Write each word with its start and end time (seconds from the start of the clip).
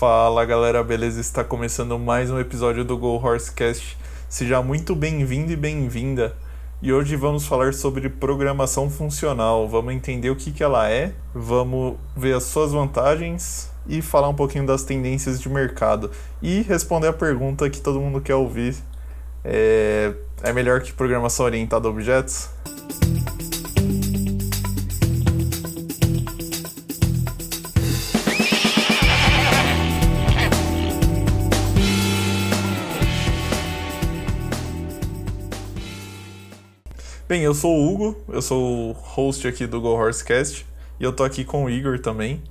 Fala 0.00 0.46
galera, 0.46 0.82
beleza? 0.82 1.20
Está 1.20 1.44
começando 1.44 1.98
mais 1.98 2.30
um 2.30 2.40
episódio 2.40 2.82
do 2.82 2.96
Go 2.96 3.22
Horsecast. 3.22 3.98
Seja 4.30 4.62
muito 4.62 4.96
bem-vindo 4.96 5.52
e 5.52 5.56
bem-vinda. 5.56 6.34
E 6.80 6.90
hoje 6.90 7.16
vamos 7.16 7.46
falar 7.46 7.74
sobre 7.74 8.08
programação 8.08 8.88
funcional. 8.88 9.68
Vamos 9.68 9.92
entender 9.92 10.30
o 10.30 10.36
que, 10.36 10.52
que 10.52 10.64
ela 10.64 10.88
é, 10.88 11.12
vamos 11.34 11.98
ver 12.16 12.34
as 12.34 12.44
suas 12.44 12.72
vantagens 12.72 13.70
e 13.86 14.00
falar 14.00 14.30
um 14.30 14.34
pouquinho 14.34 14.64
das 14.64 14.84
tendências 14.84 15.38
de 15.38 15.50
mercado. 15.50 16.10
E 16.40 16.62
responder 16.62 17.08
a 17.08 17.12
pergunta 17.12 17.68
que 17.68 17.78
todo 17.78 18.00
mundo 18.00 18.22
quer 18.22 18.36
ouvir: 18.36 18.76
é, 19.44 20.14
é 20.42 20.50
melhor 20.50 20.80
que 20.80 20.94
programação 20.94 21.44
orientada 21.44 21.86
a 21.86 21.90
objetos? 21.90 22.48
Bem, 37.30 37.42
eu 37.42 37.54
sou 37.54 37.72
o 37.72 37.94
Hugo, 37.94 38.16
eu 38.28 38.42
sou 38.42 38.90
o 38.90 38.92
host 38.92 39.46
aqui 39.46 39.64
do 39.64 39.80
Go 39.80 39.90
Horsecast 39.90 40.66
e 40.98 41.04
eu 41.04 41.14
tô 41.14 41.22
aqui 41.22 41.44
com 41.44 41.62
o 41.62 41.70
Igor 41.70 42.00
também. 42.00 42.42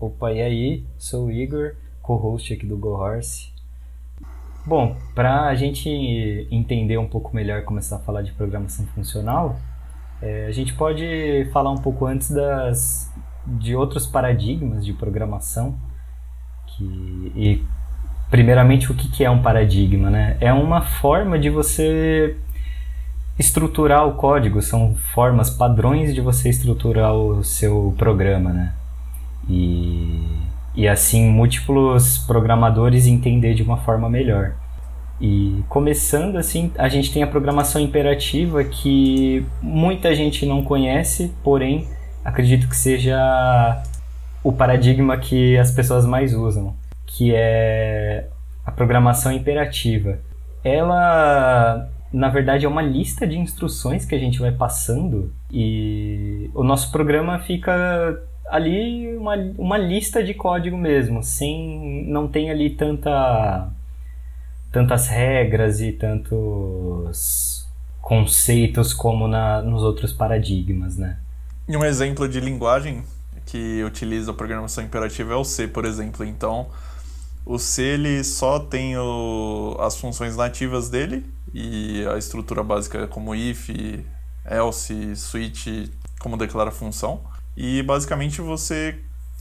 Opa, 0.00 0.32
e 0.32 0.42
aí? 0.42 0.84
Sou 0.98 1.26
o 1.26 1.30
Igor, 1.30 1.76
co-host 2.02 2.52
aqui 2.52 2.66
do 2.66 2.76
Go 2.76 2.94
Horse. 2.94 3.52
Bom, 4.66 4.96
para 5.14 5.44
a 5.44 5.54
gente 5.54 5.88
entender 6.50 6.98
um 6.98 7.06
pouco 7.06 7.30
melhor 7.32 7.62
começar 7.62 7.94
a 7.94 7.98
falar 8.00 8.22
de 8.22 8.32
programação 8.32 8.84
funcional, 8.86 9.56
é, 10.20 10.46
a 10.46 10.50
gente 10.50 10.74
pode 10.74 11.48
falar 11.52 11.70
um 11.70 11.78
pouco 11.78 12.04
antes 12.04 12.32
das, 12.32 13.12
de 13.46 13.76
outros 13.76 14.04
paradigmas 14.04 14.84
de 14.84 14.94
programação. 14.94 15.78
Que, 16.66 17.32
e, 17.36 17.64
primeiramente, 18.32 18.90
o 18.90 18.96
que, 18.96 19.08
que 19.12 19.22
é 19.22 19.30
um 19.30 19.42
paradigma? 19.42 20.10
Né? 20.10 20.36
É 20.40 20.52
uma 20.52 20.82
forma 20.82 21.38
de 21.38 21.50
você 21.50 22.36
estruturar 23.38 24.06
o 24.06 24.14
código, 24.14 24.62
são 24.62 24.94
formas, 25.14 25.50
padrões 25.50 26.14
de 26.14 26.20
você 26.20 26.48
estruturar 26.48 27.12
o 27.14 27.42
seu 27.42 27.94
programa, 27.98 28.52
né? 28.52 28.74
E, 29.48 30.20
e 30.74 30.88
assim 30.88 31.28
múltiplos 31.28 32.18
programadores 32.18 33.06
entender 33.06 33.54
de 33.54 33.62
uma 33.62 33.78
forma 33.78 34.08
melhor. 34.08 34.54
E 35.20 35.62
começando 35.68 36.36
assim, 36.36 36.72
a 36.76 36.88
gente 36.88 37.12
tem 37.12 37.22
a 37.22 37.26
programação 37.26 37.80
imperativa 37.80 38.64
que 38.64 39.44
muita 39.62 40.14
gente 40.14 40.44
não 40.44 40.62
conhece, 40.62 41.32
porém 41.42 41.88
acredito 42.24 42.68
que 42.68 42.76
seja 42.76 43.82
o 44.42 44.52
paradigma 44.52 45.16
que 45.16 45.56
as 45.56 45.70
pessoas 45.70 46.04
mais 46.04 46.34
usam, 46.34 46.74
que 47.06 47.32
é 47.34 48.28
a 48.64 48.72
programação 48.72 49.32
imperativa. 49.32 50.18
Ela 50.62 51.88
na 52.14 52.28
verdade 52.28 52.64
é 52.64 52.68
uma 52.68 52.80
lista 52.80 53.26
de 53.26 53.36
instruções 53.36 54.04
que 54.04 54.14
a 54.14 54.18
gente 54.18 54.38
vai 54.38 54.52
passando 54.52 55.32
e 55.50 56.48
o 56.54 56.62
nosso 56.62 56.92
programa 56.92 57.40
fica 57.40 58.22
ali 58.46 59.16
uma, 59.16 59.34
uma 59.58 59.76
lista 59.76 60.22
de 60.22 60.32
código 60.32 60.76
mesmo, 60.76 61.24
sem 61.24 62.06
não 62.06 62.28
tem 62.28 62.52
ali 62.52 62.70
tanta 62.70 63.68
tantas 64.70 65.08
regras 65.08 65.80
e 65.80 65.90
tantos 65.90 67.66
conceitos 68.00 68.94
como 68.94 69.26
na, 69.26 69.60
nos 69.62 69.82
outros 69.82 70.12
paradigmas, 70.12 70.96
né? 70.96 71.18
E 71.68 71.76
um 71.76 71.84
exemplo 71.84 72.28
de 72.28 72.38
linguagem 72.38 73.02
que 73.46 73.82
utiliza 73.82 74.30
a 74.30 74.34
programação 74.34 74.84
imperativa 74.84 75.32
é 75.32 75.36
o 75.36 75.44
C, 75.44 75.66
por 75.66 75.84
exemplo. 75.84 76.24
Então, 76.24 76.68
o 77.44 77.58
C 77.58 77.82
ele 77.82 78.24
só 78.24 78.58
tem 78.58 78.96
o, 78.96 79.76
as 79.80 79.96
funções 79.96 80.36
nativas 80.36 80.88
dele 80.88 81.26
e 81.52 82.04
a 82.12 82.16
estrutura 82.16 82.62
básica 82.62 82.98
é 82.98 83.06
como 83.06 83.34
if, 83.34 83.70
else, 84.44 85.14
switch, 85.16 85.90
como 86.18 86.36
declara 86.36 86.70
função. 86.70 87.22
E 87.56 87.82
basicamente 87.82 88.40
você 88.40 88.98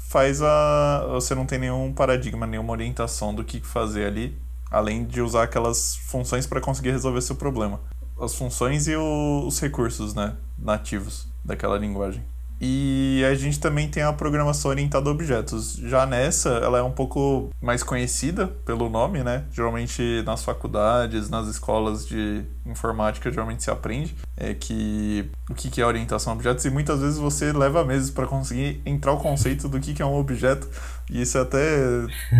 faz 0.09 0.41
a. 0.41 1.07
Você 1.13 1.33
não 1.33 1.45
tem 1.45 1.57
nenhum 1.57 1.93
paradigma, 1.93 2.45
nenhuma 2.45 2.73
orientação 2.73 3.33
do 3.33 3.43
que 3.43 3.59
fazer 3.61 4.05
ali, 4.05 4.39
além 4.69 5.05
de 5.05 5.21
usar 5.21 5.43
aquelas 5.43 5.95
funções 5.95 6.45
para 6.45 6.61
conseguir 6.61 6.91
resolver 6.91 7.21
seu 7.21 7.35
problema. 7.35 7.81
As 8.19 8.35
funções 8.35 8.87
e 8.87 8.95
os 8.95 9.59
recursos 9.59 10.13
né, 10.13 10.35
nativos 10.57 11.27
daquela 11.43 11.77
linguagem. 11.77 12.23
E 12.61 13.23
a 13.29 13.35
gente 13.35 13.59
também 13.59 13.89
tem 13.89 14.03
a 14.03 14.13
programação 14.13 14.71
orientada 14.71 15.09
a 15.09 15.11
objetos. 15.11 15.75
Já 15.75 16.05
nessa, 16.05 16.49
ela 16.49 16.77
é 16.77 16.81
um 16.81 16.91
pouco 16.91 17.49
mais 17.61 17.83
conhecida 17.83 18.47
pelo 18.65 18.89
nome, 18.89 19.23
né? 19.23 19.43
Geralmente 19.51 20.23
nas 20.25 20.43
faculdades, 20.43 21.29
nas 21.29 21.47
escolas 21.47 22.05
de 22.07 22.43
informática, 22.65 23.29
geralmente 23.29 23.63
se 23.63 23.69
aprende 23.69 24.15
é 24.37 24.53
que 24.53 25.29
o 25.49 25.53
que 25.53 25.81
é 25.81 25.85
orientação 25.85 26.33
a 26.33 26.35
objetos 26.35 26.65
e 26.65 26.69
muitas 26.69 26.99
vezes 26.99 27.17
você 27.17 27.51
leva 27.51 27.83
meses 27.83 28.09
para 28.09 28.25
conseguir 28.25 28.81
entrar 28.85 29.13
o 29.13 29.17
conceito 29.17 29.69
do 29.69 29.79
que 29.79 30.01
é 30.01 30.05
um 30.05 30.15
objeto. 30.15 30.67
E 31.09 31.21
isso 31.21 31.37
é 31.37 31.41
até 31.41 31.77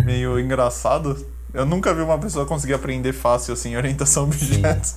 meio 0.04 0.38
engraçado, 0.40 1.16
eu 1.52 1.64
nunca 1.64 1.94
vi 1.94 2.02
uma 2.02 2.18
pessoa 2.18 2.44
conseguir 2.44 2.74
aprender 2.74 3.12
fácil 3.12 3.54
assim 3.54 3.76
orientação 3.76 4.24
a 4.24 4.26
objetos. 4.26 4.96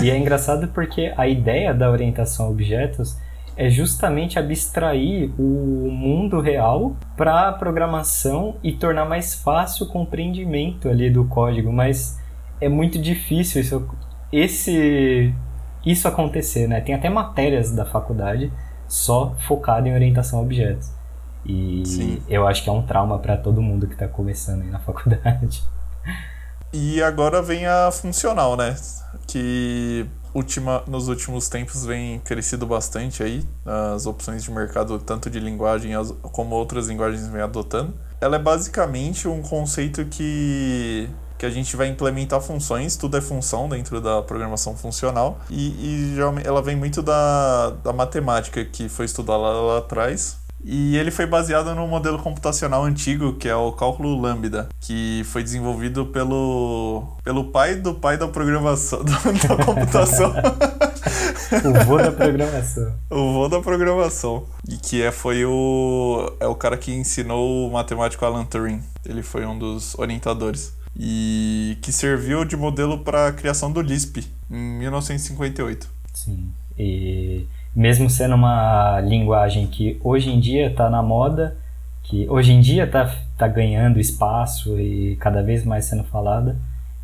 E, 0.00 0.06
e, 0.06 0.10
é 0.10 0.16
engraçado 0.16 0.68
porque 0.68 1.12
a 1.16 1.28
ideia 1.28 1.74
da 1.74 1.90
orientação 1.90 2.46
a 2.46 2.48
objetos 2.50 3.16
é 3.56 3.70
justamente 3.70 4.38
abstrair 4.38 5.30
o 5.38 5.88
mundo 5.90 6.40
real 6.40 6.96
para 7.16 7.48
a 7.48 7.52
programação 7.52 8.56
e 8.62 8.72
tornar 8.72 9.04
mais 9.04 9.34
fácil 9.34 9.86
o 9.86 9.88
compreendimento 9.88 10.88
ali 10.88 11.08
do 11.08 11.24
código, 11.26 11.72
mas 11.72 12.18
é 12.60 12.68
muito 12.68 12.98
difícil 12.98 13.60
isso, 13.60 13.88
esse, 14.32 15.32
isso 15.86 16.08
acontecer, 16.08 16.66
né? 16.66 16.80
Tem 16.80 16.94
até 16.94 17.08
matérias 17.08 17.70
da 17.70 17.84
faculdade 17.84 18.52
só 18.88 19.34
focado 19.46 19.86
em 19.86 19.94
orientação 19.94 20.40
a 20.40 20.42
objetos. 20.42 20.90
E 21.46 21.82
Sim. 21.84 22.22
eu 22.28 22.46
acho 22.46 22.64
que 22.64 22.70
é 22.70 22.72
um 22.72 22.82
trauma 22.82 23.18
para 23.18 23.36
todo 23.36 23.60
mundo 23.60 23.86
que 23.86 23.92
está 23.92 24.08
começando 24.08 24.62
aí 24.62 24.70
na 24.70 24.78
faculdade. 24.80 25.62
E 26.72 27.00
agora 27.02 27.40
vem 27.40 27.66
a 27.66 27.90
funcional, 27.92 28.56
né? 28.56 28.74
Que 29.28 30.06
última, 30.34 30.82
nos 30.86 31.08
últimos 31.08 31.48
tempos 31.48 31.86
vem 31.86 32.18
crescido 32.18 32.66
bastante 32.66 33.22
aí, 33.22 33.42
as 33.64 34.04
opções 34.04 34.42
de 34.42 34.50
mercado, 34.50 34.98
tanto 34.98 35.30
de 35.30 35.38
linguagem 35.38 35.92
como 36.22 36.56
outras 36.56 36.88
linguagens 36.88 37.28
vem 37.28 37.40
adotando. 37.40 37.94
Ela 38.20 38.36
é 38.36 38.38
basicamente 38.38 39.28
um 39.28 39.40
conceito 39.40 40.04
que, 40.06 41.08
que 41.38 41.46
a 41.46 41.50
gente 41.50 41.76
vai 41.76 41.88
implementar 41.88 42.40
funções, 42.40 42.96
tudo 42.96 43.16
é 43.16 43.20
função 43.20 43.68
dentro 43.68 44.00
da 44.00 44.20
programação 44.22 44.76
funcional, 44.76 45.38
e, 45.48 46.14
e 46.14 46.16
ela 46.44 46.60
vem 46.60 46.74
muito 46.74 47.00
da, 47.00 47.70
da 47.82 47.92
matemática 47.92 48.64
que 48.64 48.88
foi 48.88 49.04
estudada 49.04 49.38
lá, 49.38 49.60
lá 49.60 49.78
atrás, 49.78 50.43
e 50.64 50.96
ele 50.96 51.10
foi 51.10 51.26
baseado 51.26 51.74
no 51.74 51.86
modelo 51.86 52.18
computacional 52.18 52.84
antigo, 52.84 53.34
que 53.34 53.46
é 53.46 53.54
o 53.54 53.70
cálculo 53.72 54.18
lambda, 54.18 54.70
que 54.80 55.22
foi 55.26 55.42
desenvolvido 55.42 56.06
pelo, 56.06 57.18
pelo 57.22 57.50
pai 57.50 57.74
do 57.74 57.94
pai 57.94 58.16
da 58.16 58.26
programação, 58.26 59.04
da 59.04 59.64
computação. 59.64 60.32
o 61.52 61.84
vô 61.84 61.98
da 61.98 62.10
programação. 62.10 62.94
O 63.10 63.32
vô 63.34 63.48
da 63.48 63.60
programação. 63.60 64.46
E 64.66 64.78
que 64.78 65.02
é, 65.02 65.12
foi 65.12 65.44
o, 65.44 66.32
é 66.40 66.46
o 66.46 66.54
cara 66.54 66.78
que 66.78 66.94
ensinou 66.94 67.68
o 67.68 67.72
matemático 67.72 68.24
Alan 68.24 68.46
Turing. 68.46 68.82
Ele 69.04 69.22
foi 69.22 69.44
um 69.44 69.58
dos 69.58 69.94
orientadores. 69.98 70.72
E 70.96 71.76
que 71.82 71.92
serviu 71.92 72.44
de 72.44 72.56
modelo 72.56 73.00
para 73.00 73.28
a 73.28 73.32
criação 73.32 73.70
do 73.70 73.82
Lisp, 73.82 74.24
em 74.50 74.78
1958. 74.78 75.88
Sim. 76.14 76.52
E 76.78 77.46
mesmo 77.74 78.08
sendo 78.08 78.34
uma 78.34 79.00
linguagem 79.00 79.66
que 79.66 80.00
hoje 80.02 80.30
em 80.30 80.38
dia 80.38 80.68
está 80.68 80.88
na 80.88 81.02
moda, 81.02 81.56
que 82.04 82.28
hoje 82.28 82.52
em 82.52 82.60
dia 82.60 82.84
está 82.84 83.12
tá 83.36 83.48
ganhando 83.48 83.98
espaço 83.98 84.78
e 84.78 85.16
cada 85.16 85.42
vez 85.42 85.64
mais 85.64 85.86
sendo 85.86 86.04
falada, 86.04 86.56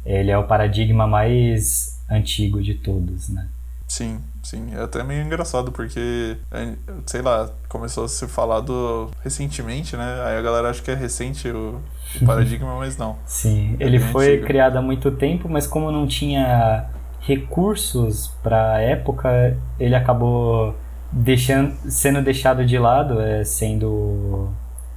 ele 0.04 0.30
é 0.30 0.38
o 0.38 0.44
paradigma 0.46 1.06
mais 1.06 2.00
antigo 2.08 2.62
de 2.62 2.74
todos, 2.74 3.28
né? 3.28 3.48
Sim, 3.90 4.20
sim. 4.40 4.68
É 4.72 4.82
até 4.82 5.02
meio 5.02 5.24
engraçado 5.24 5.72
porque, 5.72 6.36
é, 6.52 6.74
sei 7.06 7.22
lá, 7.22 7.50
começou 7.68 8.04
a 8.04 8.08
ser 8.08 8.28
falado 8.28 9.10
recentemente, 9.24 9.96
né? 9.96 10.22
Aí 10.26 10.36
a 10.38 10.42
galera 10.42 10.70
acha 10.70 10.80
que 10.80 10.92
é 10.92 10.94
recente 10.94 11.48
o, 11.48 11.80
o 12.20 12.22
paradigma, 12.24 12.76
mas 12.76 12.96
não. 12.96 13.18
Sim, 13.26 13.76
é 13.80 13.84
ele 13.84 13.98
foi 13.98 14.34
antigo. 14.34 14.46
criado 14.46 14.76
há 14.76 14.82
muito 14.82 15.10
tempo, 15.10 15.48
mas 15.48 15.66
como 15.66 15.90
não 15.90 16.06
tinha 16.06 16.88
recursos 17.20 18.28
para 18.42 18.74
a 18.74 18.80
época, 18.80 19.56
ele 19.78 19.94
acabou 19.94 20.74
deixando, 21.12 21.74
sendo 21.90 22.22
deixado 22.22 22.64
de 22.64 22.78
lado, 22.78 23.20
é, 23.20 23.44
sendo 23.44 24.48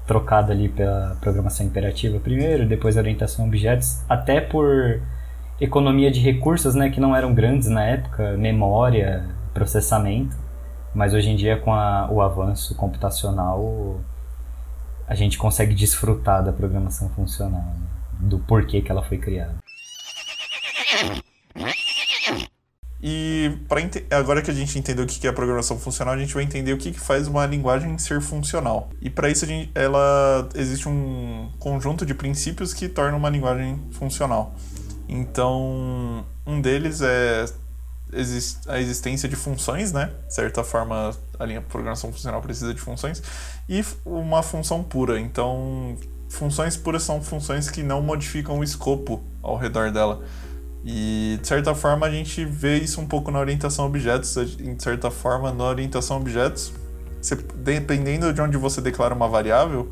trocado 0.06 0.52
ali 0.52 0.68
pela 0.68 1.18
programação 1.22 1.66
imperativa 1.66 2.20
primeiro, 2.20 2.68
depois 2.68 2.98
orientação 2.98 3.46
a 3.46 3.48
objetos, 3.48 4.02
até 4.10 4.42
por 4.42 5.02
economia 5.60 6.12
de 6.12 6.20
recursos, 6.20 6.76
né, 6.76 6.90
que 6.90 7.00
não 7.00 7.16
eram 7.16 7.34
grandes 7.34 7.70
na 7.70 7.84
época, 7.86 8.36
memória, 8.38 9.26
processamento, 9.54 10.36
mas 10.94 11.14
hoje 11.14 11.30
em 11.30 11.36
dia 11.36 11.58
com 11.58 11.74
a, 11.74 12.10
o 12.12 12.22
avanço 12.22 12.76
computacional 12.76 14.02
a 15.08 15.16
gente 15.16 15.38
consegue 15.38 15.74
desfrutar 15.74 16.44
da 16.44 16.52
programação 16.52 17.10
funcional, 17.10 17.62
né? 17.62 17.88
do 18.20 18.40
porquê 18.40 18.82
que 18.82 18.92
ela 18.92 19.04
foi 19.04 19.18
criada. 19.18 19.56
E 23.06 23.52
agora 24.10 24.42
que 24.42 24.50
a 24.50 24.54
gente 24.54 24.80
entendeu 24.80 25.04
o 25.04 25.08
que 25.08 25.28
é 25.28 25.30
a 25.30 25.34
programação 25.34 25.78
funcional, 25.78 26.14
a 26.14 26.18
gente 26.18 26.34
vai 26.34 26.42
entender 26.42 26.72
o 26.72 26.78
que, 26.78 26.90
que 26.90 27.00
faz 27.02 27.28
uma 27.28 27.46
linguagem 27.46 27.98
ser 27.98 28.22
funcional. 28.22 28.90
E 29.02 29.10
para 29.10 29.30
isso 29.30 29.46
gente, 29.46 29.70
ela 29.76 30.48
existe 30.56 30.88
um 30.88 31.50
conjunto 31.60 32.06
de 32.06 32.14
princípios 32.14 32.74
que 32.74 32.88
tornam 32.88 33.18
uma 33.18 33.30
linguagem 33.30 33.78
funcional. 33.92 34.56
Então, 35.10 36.26
um 36.48 36.62
deles 36.62 37.02
é 37.02 37.44
a 38.70 38.80
existência 38.80 39.28
de 39.28 39.36
funções, 39.36 39.92
né? 39.92 40.10
De 40.26 40.34
certa 40.34 40.64
forma, 40.64 41.12
a 41.38 41.46
linha 41.46 41.62
programação 41.62 42.10
funcional 42.10 42.42
precisa 42.42 42.74
de 42.74 42.80
funções 42.80 43.22
e 43.68 43.84
uma 44.06 44.42
função 44.42 44.82
pura. 44.82 45.20
Então, 45.20 45.98
funções 46.30 46.78
puras 46.78 47.04
são 47.04 47.22
funções 47.22 47.70
que 47.70 47.84
não 47.84 48.02
modificam 48.02 48.60
o 48.60 48.64
escopo 48.64 49.22
ao 49.42 49.58
redor 49.58 49.92
dela. 49.92 50.24
E 50.86 51.40
de 51.42 51.48
certa 51.48 51.74
forma 51.74 52.06
a 52.06 52.12
gente 52.12 52.44
vê 52.44 52.78
isso 52.78 53.00
um 53.00 53.06
pouco 53.06 53.32
na 53.32 53.40
orientação 53.40 53.86
a 53.86 53.88
objetos, 53.88 54.34
de 54.58 54.84
certa 54.84 55.10
forma 55.10 55.52
na 55.52 55.64
orientação 55.64 56.18
a 56.18 56.20
objetos, 56.20 56.74
você, 57.22 57.38
dependendo 57.56 58.34
de 58.34 58.42
onde 58.42 58.58
você 58.58 58.82
declara 58.82 59.16
uma 59.16 59.30
variável, 59.30 59.88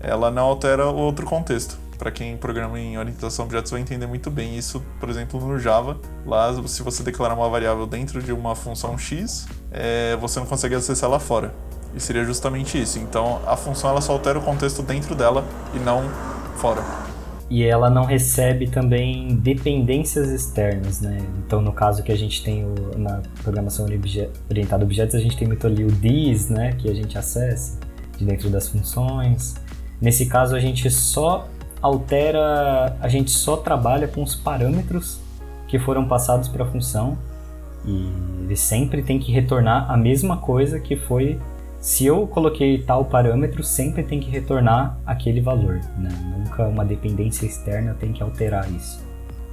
ela 0.00 0.30
não 0.30 0.44
altera 0.44 0.86
o 0.86 0.96
outro 0.96 1.26
contexto. 1.26 1.76
Para 1.98 2.10
quem 2.10 2.36
programa 2.36 2.80
em 2.80 2.98
orientação 2.98 3.44
a 3.44 3.46
objetos 3.46 3.70
vai 3.70 3.80
entender 3.80 4.06
muito 4.06 4.30
bem 4.30 4.56
isso, 4.56 4.82
por 4.98 5.08
exemplo, 5.10 5.38
no 5.38 5.58
Java. 5.58 6.00
Lá, 6.26 6.50
se 6.66 6.82
você 6.82 7.02
declarar 7.02 7.34
uma 7.34 7.48
variável 7.48 7.86
dentro 7.86 8.22
de 8.22 8.32
uma 8.32 8.56
função 8.56 8.96
x, 8.98 9.46
é, 9.70 10.16
você 10.16 10.40
não 10.40 10.46
consegue 10.46 10.74
acessar 10.74 11.10
ela 11.10 11.20
fora. 11.20 11.54
E 11.94 12.00
seria 12.00 12.24
justamente 12.24 12.80
isso. 12.80 12.98
Então, 12.98 13.40
a 13.46 13.56
função 13.56 13.90
ela 13.90 14.00
só 14.00 14.12
altera 14.12 14.38
o 14.38 14.42
contexto 14.42 14.82
dentro 14.82 15.14
dela 15.14 15.44
e 15.74 15.78
não 15.78 16.10
fora 16.56 17.11
e 17.52 17.62
ela 17.64 17.90
não 17.90 18.06
recebe 18.06 18.66
também 18.66 19.36
dependências 19.36 20.30
externas, 20.30 21.02
né? 21.02 21.18
Então, 21.44 21.60
no 21.60 21.70
caso 21.70 22.02
que 22.02 22.10
a 22.10 22.16
gente 22.16 22.42
tem 22.42 22.64
o, 22.64 22.96
na 22.96 23.20
programação 23.42 23.84
orientada 24.48 24.82
a 24.82 24.86
objetos, 24.86 25.14
a 25.14 25.18
gente 25.18 25.36
tem 25.36 25.46
muito 25.46 25.66
ali 25.66 25.84
o 25.84 25.92
this, 25.92 26.48
né? 26.48 26.72
Que 26.78 26.88
a 26.88 26.94
gente 26.94 27.18
acessa 27.18 27.78
de 28.16 28.24
dentro 28.24 28.48
das 28.48 28.70
funções. 28.70 29.54
Nesse 30.00 30.24
caso, 30.24 30.56
a 30.56 30.60
gente 30.60 30.90
só 30.90 31.46
altera, 31.82 32.96
a 32.98 33.08
gente 33.08 33.30
só 33.30 33.58
trabalha 33.58 34.08
com 34.08 34.22
os 34.22 34.34
parâmetros 34.34 35.20
que 35.68 35.78
foram 35.78 36.08
passados 36.08 36.48
para 36.48 36.64
a 36.64 36.66
função 36.66 37.18
e 37.84 38.08
ele 38.44 38.56
sempre 38.56 39.02
tem 39.02 39.18
que 39.18 39.30
retornar 39.30 39.90
a 39.90 39.96
mesma 39.98 40.38
coisa 40.38 40.80
que 40.80 40.96
foi 40.96 41.38
se 41.82 42.06
eu 42.06 42.28
coloquei 42.28 42.78
tal 42.78 43.04
parâmetro, 43.04 43.60
sempre 43.64 44.04
tem 44.04 44.20
que 44.20 44.30
retornar 44.30 44.96
aquele 45.04 45.40
valor. 45.40 45.80
Né? 45.98 46.10
Nunca 46.38 46.68
uma 46.68 46.84
dependência 46.84 47.44
externa 47.44 47.92
tem 47.98 48.12
que 48.12 48.22
alterar 48.22 48.70
isso. 48.70 49.02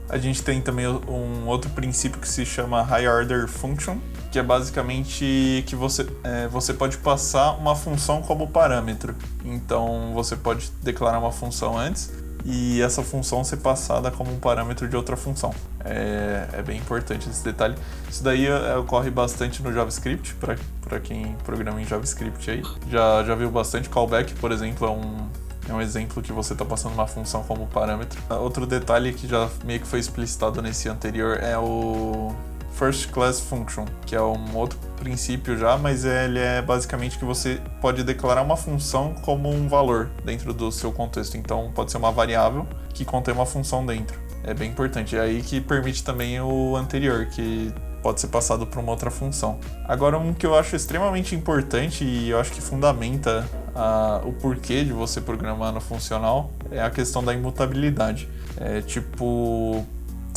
A 0.07 0.17
gente 0.19 0.43
tem 0.43 0.61
também 0.61 0.87
um 0.87 1.47
outro 1.47 1.71
princípio 1.71 2.19
que 2.19 2.29
se 2.29 2.45
chama 2.45 2.83
High 2.83 3.07
Order 3.07 3.47
Function, 3.47 3.97
que 4.31 4.37
é 4.37 4.43
basicamente 4.43 5.63
que 5.65 5.75
você, 5.75 6.05
é, 6.23 6.47
você 6.47 6.71
pode 6.71 6.99
passar 6.99 7.53
uma 7.53 7.75
função 7.75 8.21
como 8.21 8.47
parâmetro. 8.47 9.15
Então 9.43 10.11
você 10.13 10.35
pode 10.35 10.71
declarar 10.83 11.17
uma 11.17 11.31
função 11.31 11.79
antes 11.79 12.11
e 12.45 12.81
essa 12.81 13.03
função 13.03 13.43
ser 13.43 13.57
passada 13.57 14.09
como 14.11 14.31
um 14.31 14.39
parâmetro 14.39 14.87
de 14.87 14.95
outra 14.95 15.17
função. 15.17 15.53
É, 15.83 16.47
é 16.53 16.61
bem 16.61 16.77
importante 16.77 17.29
esse 17.29 17.43
detalhe. 17.43 17.75
Isso 18.09 18.23
daí 18.23 18.47
é, 18.47 18.75
ocorre 18.77 19.09
bastante 19.09 19.61
no 19.61 19.73
JavaScript, 19.73 20.35
para 20.35 20.99
quem 20.99 21.35
programa 21.45 21.81
em 21.81 21.85
JavaScript 21.85 22.49
aí. 22.49 22.63
Já, 22.89 23.23
já 23.23 23.35
viu 23.35 23.49
bastante 23.51 23.89
callback, 23.89 24.33
por 24.35 24.51
exemplo, 24.51 24.87
é 24.87 24.91
um, 24.91 25.29
é 25.69 25.73
um 25.73 25.81
exemplo 25.81 26.21
que 26.21 26.31
você 26.31 26.53
está 26.53 26.65
passando 26.65 26.93
uma 26.93 27.07
função 27.07 27.43
como 27.43 27.67
parâmetro. 27.67 28.21
Outro 28.29 28.65
detalhe 28.65 29.13
que 29.13 29.27
já 29.27 29.49
meio 29.63 29.79
que 29.79 29.87
foi 29.87 29.99
explicitado 29.99 30.61
nesse 30.61 30.89
anterior 30.89 31.37
é 31.41 31.57
o 31.57 32.33
First 32.73 33.09
Class 33.11 33.39
Function, 33.39 33.85
que 34.05 34.15
é 34.15 34.21
um 34.21 34.55
outro 34.55 34.77
princípio 34.97 35.57
já, 35.57 35.77
mas 35.77 36.05
ele 36.05 36.39
é 36.39 36.61
basicamente 36.61 37.17
que 37.17 37.25
você 37.25 37.61
pode 37.81 38.03
declarar 38.03 38.41
uma 38.41 38.57
função 38.57 39.13
como 39.21 39.49
um 39.49 39.67
valor 39.67 40.09
dentro 40.23 40.53
do 40.53 40.71
seu 40.71 40.91
contexto. 40.91 41.37
Então 41.37 41.71
pode 41.73 41.91
ser 41.91 41.97
uma 41.97 42.11
variável 42.11 42.67
que 42.93 43.03
contém 43.05 43.33
uma 43.33 43.45
função 43.45 43.85
dentro. 43.85 44.19
É 44.43 44.53
bem 44.53 44.69
importante. 44.69 45.15
É 45.15 45.21
aí 45.21 45.41
que 45.41 45.59
permite 45.59 46.03
também 46.03 46.39
o 46.39 46.75
anterior, 46.75 47.25
que 47.27 47.73
pode 48.01 48.21
ser 48.21 48.27
passado 48.27 48.65
para 48.65 48.79
uma 48.79 48.91
outra 48.91 49.11
função. 49.11 49.59
Agora, 49.85 50.17
um 50.17 50.33
que 50.33 50.45
eu 50.45 50.55
acho 50.55 50.75
extremamente 50.75 51.35
importante 51.35 52.03
e 52.03 52.29
eu 52.29 52.39
acho 52.39 52.51
que 52.51 52.61
fundamenta 52.61 53.47
a, 53.75 54.21
o 54.23 54.33
porquê 54.33 54.83
de 54.83 54.93
você 54.93 55.19
programar 55.19 55.73
no 55.73 55.81
funcional 55.81 56.51
é 56.71 56.81
a 56.81 56.89
questão 56.89 57.23
da 57.23 57.33
imutabilidade. 57.33 58.29
É 58.57 58.81
tipo, 58.81 59.85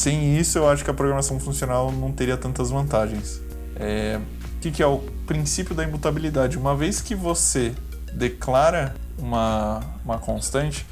sem 0.03 0.37
isso, 0.37 0.59
eu 0.59 0.69
acho 0.69 0.83
que 0.83 0.91
a 0.91 0.95
programação 0.95 1.39
funcional 1.39 1.93
não 1.93 2.11
teria 2.11 2.37
tantas 2.37 2.71
vantagens. 2.71 3.41
É, 3.77 4.19
o 4.57 4.61
que, 4.61 4.73
que 4.73 4.83
é 4.83 4.87
o 4.87 4.99
princípio 5.29 5.77
da 5.77 5.85
imutabilidade? 5.85 6.59
Uma 6.59 6.75
vez 6.75 7.01
que 7.01 7.15
você 7.15 7.73
declara 8.13 8.97
uma, 9.17 9.81
uma 10.05 10.19
constante, 10.19 10.85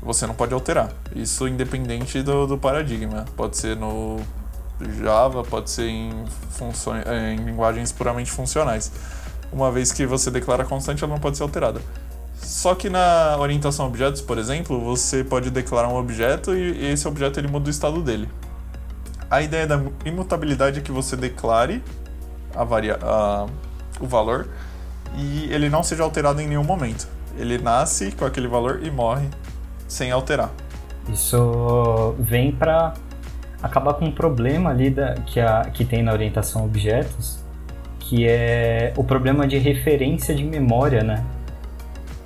você 0.00 0.26
não 0.26 0.34
pode 0.34 0.52
alterar. 0.52 0.90
Isso 1.14 1.46
independente 1.46 2.20
do, 2.20 2.48
do 2.48 2.58
paradigma. 2.58 3.26
Pode 3.36 3.56
ser 3.56 3.76
no 3.76 4.18
Java, 5.00 5.44
pode 5.44 5.70
ser 5.70 5.86
em, 5.86 6.10
funções, 6.50 7.04
em 7.06 7.36
linguagens 7.36 7.92
puramente 7.92 8.32
funcionais. 8.32 8.90
Uma 9.52 9.70
vez 9.70 9.92
que 9.92 10.04
você 10.04 10.32
declara 10.32 10.64
constante, 10.64 11.04
ela 11.04 11.12
não 11.12 11.20
pode 11.20 11.36
ser 11.36 11.44
alterada. 11.44 11.80
Só 12.42 12.74
que 12.74 12.90
na 12.90 13.36
orientação 13.38 13.86
a 13.86 13.88
objetos, 13.88 14.20
por 14.20 14.36
exemplo, 14.36 14.80
você 14.80 15.22
pode 15.22 15.48
declarar 15.50 15.88
um 15.88 15.96
objeto 15.96 16.54
e 16.54 16.90
esse 16.90 17.06
objeto 17.06 17.38
ele 17.38 17.46
muda 17.46 17.68
o 17.68 17.70
estado 17.70 18.02
dele. 18.02 18.28
A 19.30 19.40
ideia 19.40 19.66
da 19.66 19.80
imutabilidade 20.04 20.80
é 20.80 20.82
que 20.82 20.90
você 20.90 21.16
declare 21.16 21.82
a 22.54 22.64
varia 22.64 22.98
a, 23.00 23.46
o 24.00 24.06
valor 24.06 24.48
e 25.16 25.48
ele 25.52 25.70
não 25.70 25.82
seja 25.82 26.02
alterado 26.02 26.42
em 26.42 26.48
nenhum 26.48 26.64
momento. 26.64 27.08
Ele 27.38 27.58
nasce 27.58 28.10
com 28.12 28.24
aquele 28.24 28.48
valor 28.48 28.80
e 28.82 28.90
morre 28.90 29.28
sem 29.86 30.10
alterar. 30.10 30.50
Isso 31.08 32.14
vem 32.18 32.52
para 32.52 32.92
acabar 33.62 33.94
com 33.94 34.06
um 34.06 34.12
problema 34.12 34.70
ali 34.70 34.90
da, 34.90 35.14
que, 35.14 35.40
a, 35.40 35.62
que 35.72 35.84
tem 35.84 36.02
na 36.02 36.12
orientação 36.12 36.62
a 36.62 36.64
objetos, 36.64 37.38
que 38.00 38.26
é 38.26 38.92
o 38.96 39.04
problema 39.04 39.46
de 39.46 39.58
referência 39.58 40.34
de 40.34 40.44
memória, 40.44 41.02
né? 41.02 41.24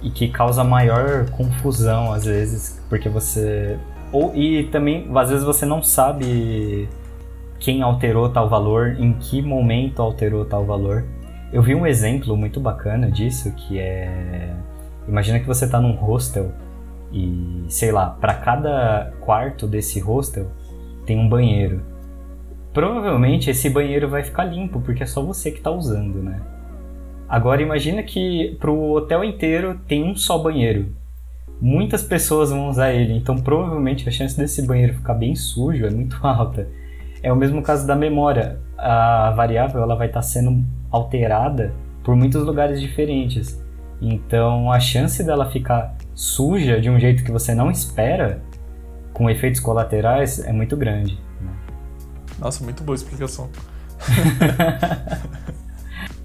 E 0.02 0.10
que 0.10 0.28
causa 0.28 0.62
maior 0.62 1.28
confusão 1.30 2.12
às 2.12 2.24
vezes, 2.24 2.82
porque 2.88 3.08
você 3.08 3.78
ou 4.12 4.34
e 4.34 4.64
também 4.64 5.08
às 5.16 5.30
vezes 5.30 5.44
você 5.44 5.66
não 5.66 5.82
sabe 5.82 6.88
quem 7.58 7.82
alterou 7.82 8.28
tal 8.28 8.48
valor, 8.48 8.96
em 8.98 9.12
que 9.14 9.40
momento 9.42 10.00
alterou 10.02 10.44
tal 10.44 10.64
valor. 10.64 11.04
Eu 11.52 11.62
vi 11.62 11.74
um 11.74 11.86
exemplo 11.86 12.36
muito 12.36 12.60
bacana 12.60 13.10
disso, 13.10 13.52
que 13.52 13.78
é 13.78 14.54
imagina 15.08 15.40
que 15.40 15.46
você 15.46 15.64
está 15.64 15.80
num 15.80 15.92
hostel 15.92 16.52
e 17.12 17.64
sei 17.68 17.92
lá, 17.92 18.10
para 18.10 18.34
cada 18.34 19.12
quarto 19.20 19.66
desse 19.66 20.00
hostel 20.00 20.50
tem 21.04 21.18
um 21.18 21.28
banheiro. 21.28 21.80
Provavelmente 22.72 23.48
esse 23.48 23.70
banheiro 23.70 24.08
vai 24.08 24.22
ficar 24.22 24.44
limpo 24.44 24.80
porque 24.80 25.02
é 25.02 25.06
só 25.06 25.22
você 25.22 25.50
que 25.50 25.58
está 25.58 25.70
usando, 25.70 26.22
né? 26.22 26.40
Agora 27.28 27.60
imagina 27.60 28.02
que 28.02 28.56
para 28.60 28.70
o 28.70 28.92
hotel 28.92 29.24
inteiro 29.24 29.80
tem 29.86 30.04
um 30.04 30.14
só 30.14 30.38
banheiro. 30.38 30.94
Muitas 31.60 32.02
pessoas 32.02 32.50
vão 32.50 32.68
usar 32.68 32.92
ele, 32.92 33.14
então 33.14 33.36
provavelmente 33.36 34.08
a 34.08 34.12
chance 34.12 34.36
desse 34.36 34.62
banheiro 34.66 34.94
ficar 34.94 35.14
bem 35.14 35.34
sujo 35.34 35.86
é 35.86 35.90
muito 35.90 36.18
alta. 36.26 36.68
É 37.22 37.32
o 37.32 37.36
mesmo 37.36 37.62
caso 37.62 37.86
da 37.86 37.96
memória. 37.96 38.58
A 38.78 39.32
variável 39.34 39.82
ela 39.82 39.96
vai 39.96 40.06
estar 40.06 40.20
tá 40.20 40.26
sendo 40.26 40.64
alterada 40.90 41.72
por 42.04 42.14
muitos 42.14 42.44
lugares 42.44 42.80
diferentes. 42.80 43.60
Então 44.00 44.70
a 44.70 44.78
chance 44.78 45.24
dela 45.24 45.50
ficar 45.50 45.96
suja 46.14 46.80
de 46.80 46.88
um 46.90 47.00
jeito 47.00 47.24
que 47.24 47.32
você 47.32 47.54
não 47.54 47.70
espera, 47.70 48.42
com 49.12 49.28
efeitos 49.30 49.60
colaterais, 49.60 50.38
é 50.44 50.52
muito 50.52 50.76
grande. 50.76 51.18
Né? 51.40 51.50
Nossa, 52.38 52.62
muito 52.62 52.84
boa 52.84 52.94
explicação. 52.94 53.48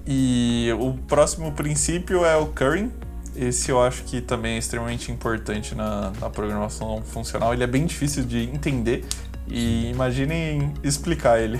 E 0.06 0.68
o 0.78 0.94
próximo 1.06 1.52
princípio 1.52 2.24
é 2.24 2.36
o 2.36 2.46
currying. 2.46 2.90
Esse 3.34 3.70
eu 3.70 3.82
acho 3.82 4.04
que 4.04 4.20
também 4.20 4.56
é 4.56 4.58
extremamente 4.58 5.10
importante 5.10 5.74
na, 5.74 6.12
na 6.20 6.28
programação 6.28 7.02
funcional. 7.02 7.54
Ele 7.54 7.64
é 7.64 7.66
bem 7.66 7.86
difícil 7.86 8.24
de 8.24 8.42
entender 8.42 9.04
e 9.48 9.90
imaginem 9.90 10.74
explicar 10.82 11.40
ele. 11.40 11.58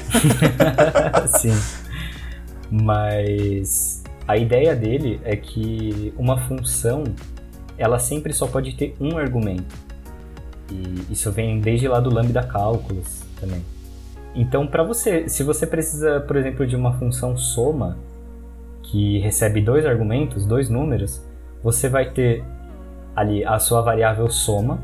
Sim. 1.38 1.56
Mas 2.70 4.02
a 4.26 4.36
ideia 4.36 4.74
dele 4.74 5.20
é 5.24 5.36
que 5.36 6.12
uma 6.16 6.38
função 6.46 7.04
ela 7.78 7.98
sempre 7.98 8.32
só 8.32 8.46
pode 8.46 8.74
ter 8.74 8.94
um 9.00 9.16
argumento. 9.16 9.74
E 10.70 11.12
isso 11.12 11.30
vem 11.32 11.60
desde 11.60 11.88
lá 11.88 12.00
do 12.00 12.12
lambda 12.12 12.42
cálculos 12.42 13.22
também. 13.40 13.62
Então, 14.34 14.66
para 14.66 14.82
você, 14.82 15.28
se 15.28 15.42
você 15.42 15.66
precisa, 15.66 16.20
por 16.20 16.36
exemplo, 16.36 16.66
de 16.66 16.74
uma 16.74 16.94
função 16.98 17.36
soma, 17.36 17.98
que 18.92 19.18
recebe 19.20 19.62
dois 19.62 19.86
argumentos, 19.86 20.44
dois 20.44 20.68
números, 20.68 21.26
você 21.64 21.88
vai 21.88 22.10
ter 22.10 22.44
ali 23.16 23.42
a 23.42 23.58
sua 23.58 23.80
variável 23.80 24.28
soma, 24.28 24.82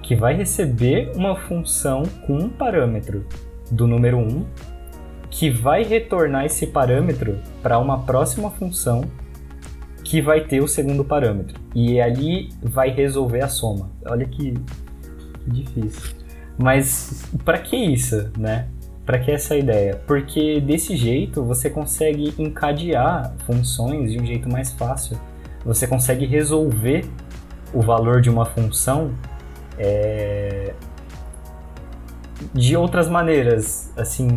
que 0.00 0.14
vai 0.14 0.36
receber 0.36 1.10
uma 1.16 1.34
função 1.34 2.04
com 2.24 2.36
um 2.36 2.48
parâmetro 2.48 3.26
do 3.68 3.84
número 3.84 4.16
1, 4.16 4.46
que 5.28 5.50
vai 5.50 5.82
retornar 5.82 6.44
esse 6.44 6.68
parâmetro 6.68 7.40
para 7.60 7.80
uma 7.80 7.98
próxima 8.04 8.48
função 8.48 9.02
que 10.04 10.22
vai 10.22 10.42
ter 10.42 10.62
o 10.62 10.68
segundo 10.68 11.04
parâmetro. 11.04 11.60
E 11.74 12.00
ali 12.00 12.50
vai 12.62 12.90
resolver 12.90 13.42
a 13.42 13.48
soma. 13.48 13.90
Olha 14.06 14.24
que, 14.24 14.54
que 14.54 15.50
difícil. 15.50 16.14
Mas 16.56 17.28
para 17.44 17.58
que 17.58 17.76
isso, 17.76 18.30
né? 18.38 18.68
Para 19.08 19.18
que 19.18 19.30
essa 19.30 19.56
ideia? 19.56 19.98
Porque 20.06 20.60
desse 20.60 20.94
jeito 20.94 21.42
você 21.42 21.70
consegue 21.70 22.34
encadear 22.38 23.32
funções 23.46 24.12
de 24.12 24.20
um 24.20 24.26
jeito 24.26 24.50
mais 24.50 24.70
fácil. 24.74 25.18
Você 25.64 25.86
consegue 25.86 26.26
resolver 26.26 27.06
o 27.72 27.80
valor 27.80 28.20
de 28.20 28.28
uma 28.28 28.44
função 28.44 29.14
é, 29.78 30.74
de 32.52 32.76
outras 32.76 33.08
maneiras. 33.08 33.90
Assim, 33.96 34.28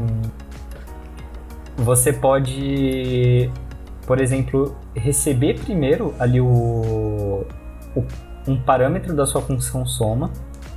você 1.75 2.13
pode, 2.13 3.51
por 4.07 4.21
exemplo, 4.21 4.73
receber 4.95 5.59
primeiro 5.59 6.15
ali 6.17 6.39
o, 6.39 7.45
o 7.93 8.05
um 8.47 8.55
parâmetro 8.55 9.13
da 9.13 9.25
sua 9.25 9.41
função 9.41 9.85
soma, 9.85 10.31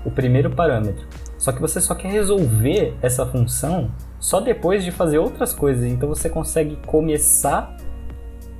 o 0.04 0.10
primeiro 0.10 0.50
parâmetro. 0.50 1.06
Só 1.44 1.52
que 1.52 1.60
você 1.60 1.78
só 1.78 1.94
quer 1.94 2.10
resolver 2.10 2.94
essa 3.02 3.26
função 3.26 3.90
só 4.18 4.40
depois 4.40 4.82
de 4.82 4.90
fazer 4.90 5.18
outras 5.18 5.52
coisas. 5.52 5.84
Então 5.84 6.08
você 6.08 6.30
consegue 6.30 6.74
começar 6.86 7.76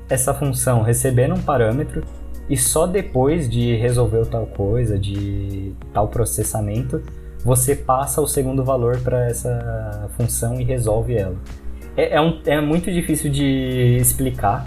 essa 0.07 0.35
função 0.35 0.83
recebendo 0.83 1.35
um 1.35 1.41
parâmetro 1.41 2.05
e 2.47 2.59
só 2.59 2.87
depois 2.87 3.49
de 3.49 3.75
resolver 3.75 4.27
tal 4.27 4.47
coisa, 4.47 4.99
de 4.99 5.73
tal 5.95 6.09
processamento, 6.09 7.03
você 7.43 7.75
passa 7.75 8.21
o 8.21 8.27
segundo 8.27 8.63
valor 8.63 9.01
para 9.01 9.31
essa 9.31 10.11
função 10.19 10.61
e 10.61 10.65
resolve 10.65 11.17
ela. 11.17 11.37
É, 11.97 12.17
é, 12.17 12.21
um, 12.21 12.39
é 12.45 12.61
muito 12.61 12.93
difícil 12.93 13.31
de 13.31 13.97
explicar, 13.97 14.67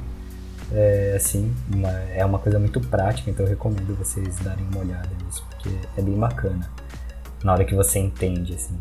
é, 0.74 1.14
assim, 1.16 1.54
uma, 1.72 1.92
é 2.16 2.26
uma 2.26 2.40
coisa 2.40 2.58
muito 2.58 2.82
prática, 2.82 3.30
então 3.30 3.46
eu 3.46 3.50
recomendo 3.52 3.96
vocês 3.96 4.40
darem 4.40 4.66
uma 4.72 4.82
olhada 4.82 5.10
nisso, 5.24 5.46
porque 5.52 5.70
é 5.96 6.02
bem 6.02 6.16
bacana 6.16 6.68
na 7.44 7.54
hora 7.54 7.66
que 7.66 7.76
você 7.76 8.00
entende, 8.00 8.54
assim. 8.54 8.78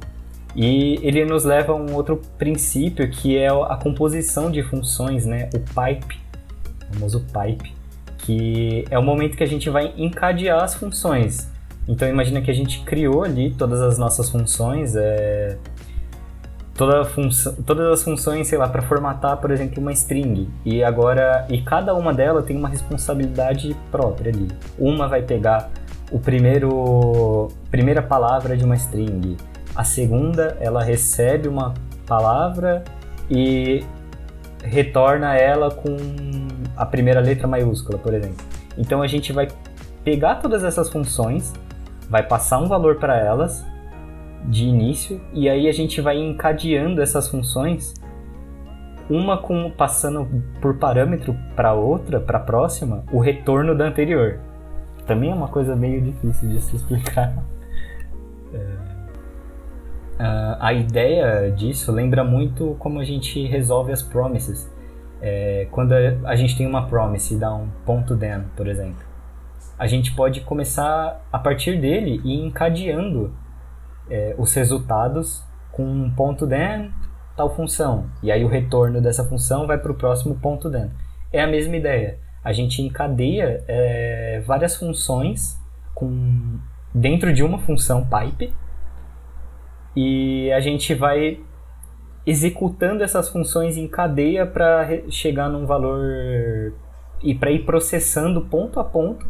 E 0.57 0.99
ele 1.03 1.25
nos 1.25 1.45
leva 1.45 1.73
a 1.73 1.77
um 1.77 1.95
outro 1.95 2.21
princípio 2.39 3.09
que 3.11 3.37
é 3.37 3.49
a 3.49 3.77
composição 3.77 4.51
de 4.51 4.63
funções, 4.63 5.27
né? 5.27 5.51
O 5.55 5.59
pipe, 5.59 6.19
o 6.91 6.95
famoso 6.95 7.21
pipe, 7.21 7.75
que 8.19 8.87
é 8.91 8.99
o 8.99 9.03
momento 9.03 9.37
que 9.37 9.43
a 9.43 9.47
gente 9.47 9.69
vai 9.69 9.93
encadear 9.99 10.65
as 10.65 10.75
funções. 10.75 11.51
Então 11.87 12.09
imagina 12.09 12.41
que 12.41 12.51
a 12.51 12.55
gente 12.55 12.81
criou 12.81 13.23
ali 13.23 13.53
todas 13.53 13.83
as 13.83 13.99
nossas 13.99 14.31
funções, 14.31 14.97
é... 14.97 15.59
toda 16.75 17.05
todas 17.67 17.93
as 17.93 18.03
funções, 18.03 18.49
sei 18.49 18.57
lá, 18.57 18.67
para 18.67 18.81
formatar, 18.81 19.37
por 19.37 19.51
exemplo, 19.51 19.81
uma 19.81 19.93
string. 19.93 20.49
E 20.65 20.83
agora, 20.83 21.47
e 21.51 21.61
cada 21.61 21.95
uma 21.95 22.15
delas 22.15 22.47
tem 22.47 22.57
uma 22.57 22.69
responsabilidade 22.69 23.77
própria 23.91 24.33
ali. 24.33 24.49
Uma 24.79 25.07
vai 25.07 25.21
pegar 25.21 25.71
o 26.11 26.19
primeiro 26.19 27.49
primeira 27.71 28.03
palavra 28.03 28.57
de 28.57 28.65
uma 28.65 28.77
string. 28.77 29.37
A 29.75 29.85
segunda, 29.85 30.57
ela 30.61 30.83
recebe 30.83 31.49
uma 31.49 31.75
palavra 32.07 32.85
e 33.31 33.85
retorna 34.63 35.37
ela 35.37 35.71
com 35.71 35.97
a 36.77 36.87
primeira 36.87 37.21
letra 37.21 37.47
maiúscula, 37.47 37.99
por 37.99 38.15
exemplo. 38.15 38.45
Então 38.79 39.03
a 39.03 39.07
gente 39.07 39.33
vai 39.33 39.49
pegar 40.05 40.37
todas 40.37 40.65
essas 40.65 40.89
funções, 40.89 41.53
vai 42.09 42.23
passar 42.23 42.59
um 42.59 42.69
valor 42.69 42.97
para 42.97 43.19
elas 43.19 43.65
de 44.45 44.65
início 44.65 45.21
e 45.33 45.49
aí 45.49 45.69
a 45.69 45.73
gente 45.73 46.01
vai 46.01 46.19
encadeando 46.19 47.03
essas 47.03 47.29
funções 47.29 47.95
uma 49.09 49.39
com 49.39 49.71
passando 49.71 50.29
por 50.61 50.79
parâmetro 50.79 51.37
para 51.55 51.73
outra, 51.75 52.21
para 52.21 52.39
a 52.39 52.41
próxima, 52.41 53.05
o 53.13 53.21
retorno 53.21 53.77
da 53.77 53.87
anterior. 53.87 54.41
Também 55.07 55.31
é 55.31 55.35
uma 55.35 55.49
coisa 55.49 55.77
meio 55.77 56.01
difícil 56.03 56.49
de 56.49 56.61
se 56.61 56.77
explicar. 56.77 57.45
É... 58.53 58.97
A 60.19 60.73
ideia 60.73 61.51
disso 61.53 61.93
lembra 61.93 62.25
muito 62.25 62.75
como 62.79 62.99
a 62.99 63.05
gente 63.05 63.47
resolve 63.47 63.93
as 63.93 64.03
promises. 64.03 64.71
É, 65.21 65.67
quando 65.71 65.93
a, 65.93 66.37
gente 66.37 66.57
tem 66.57 66.67
uma 66.67 66.87
promise 66.87 67.35
e 67.35 67.39
dá 67.39 67.55
um 67.55 67.69
ponto 67.85 68.17
then, 68.17 68.45
por 68.55 68.67
exemplo, 68.67 69.03
a 69.79 69.87
gente 69.87 70.15
pode 70.15 70.41
começar 70.43 71.23
a 71.33 71.39
partir 71.39 71.81
dele 71.81 72.21
e 72.25 72.35
encadeando 72.35 73.35
é, 74.11 74.35
os 74.39 74.55
resultados 74.55 75.45
com 75.73 75.85
um 75.85 76.11
ponto 76.11 76.47
then, 76.47 76.91
tal 77.37 77.55
função. 77.55 78.07
E 78.23 78.33
aí 78.33 78.43
o 78.45 78.49
retorno 78.49 79.01
dessa 79.03 79.25
função 79.25 79.67
vai 79.67 79.77
para 79.77 79.93
o 79.93 79.95
próximo 79.95 80.35
ponto 80.37 80.71
then. 80.71 80.91
É 81.31 81.43
a 81.43 81.47
mesma 81.47 81.77
ideia 81.77 82.19
a 82.47 82.53
gente 82.53 82.81
encadeia 82.81 83.65
é, 83.67 84.41
várias 84.47 84.77
funções 84.77 85.59
com 85.93 86.61
dentro 86.95 87.35
de 87.35 87.43
uma 87.43 87.59
função 87.59 88.07
pipe 88.07 88.55
e 89.97 90.53
a 90.53 90.61
gente 90.61 90.95
vai 90.95 91.41
executando 92.25 93.03
essas 93.03 93.29
funções 93.29 93.77
em 93.77 93.89
cadeia 93.89 94.47
para 94.47 94.87
chegar 95.11 95.49
num 95.49 95.67
valor 95.67 96.73
e 97.21 97.35
para 97.35 97.51
ir 97.51 97.65
processando 97.65 98.43
ponto 98.43 98.79
a 98.79 98.85
ponto 98.85 99.29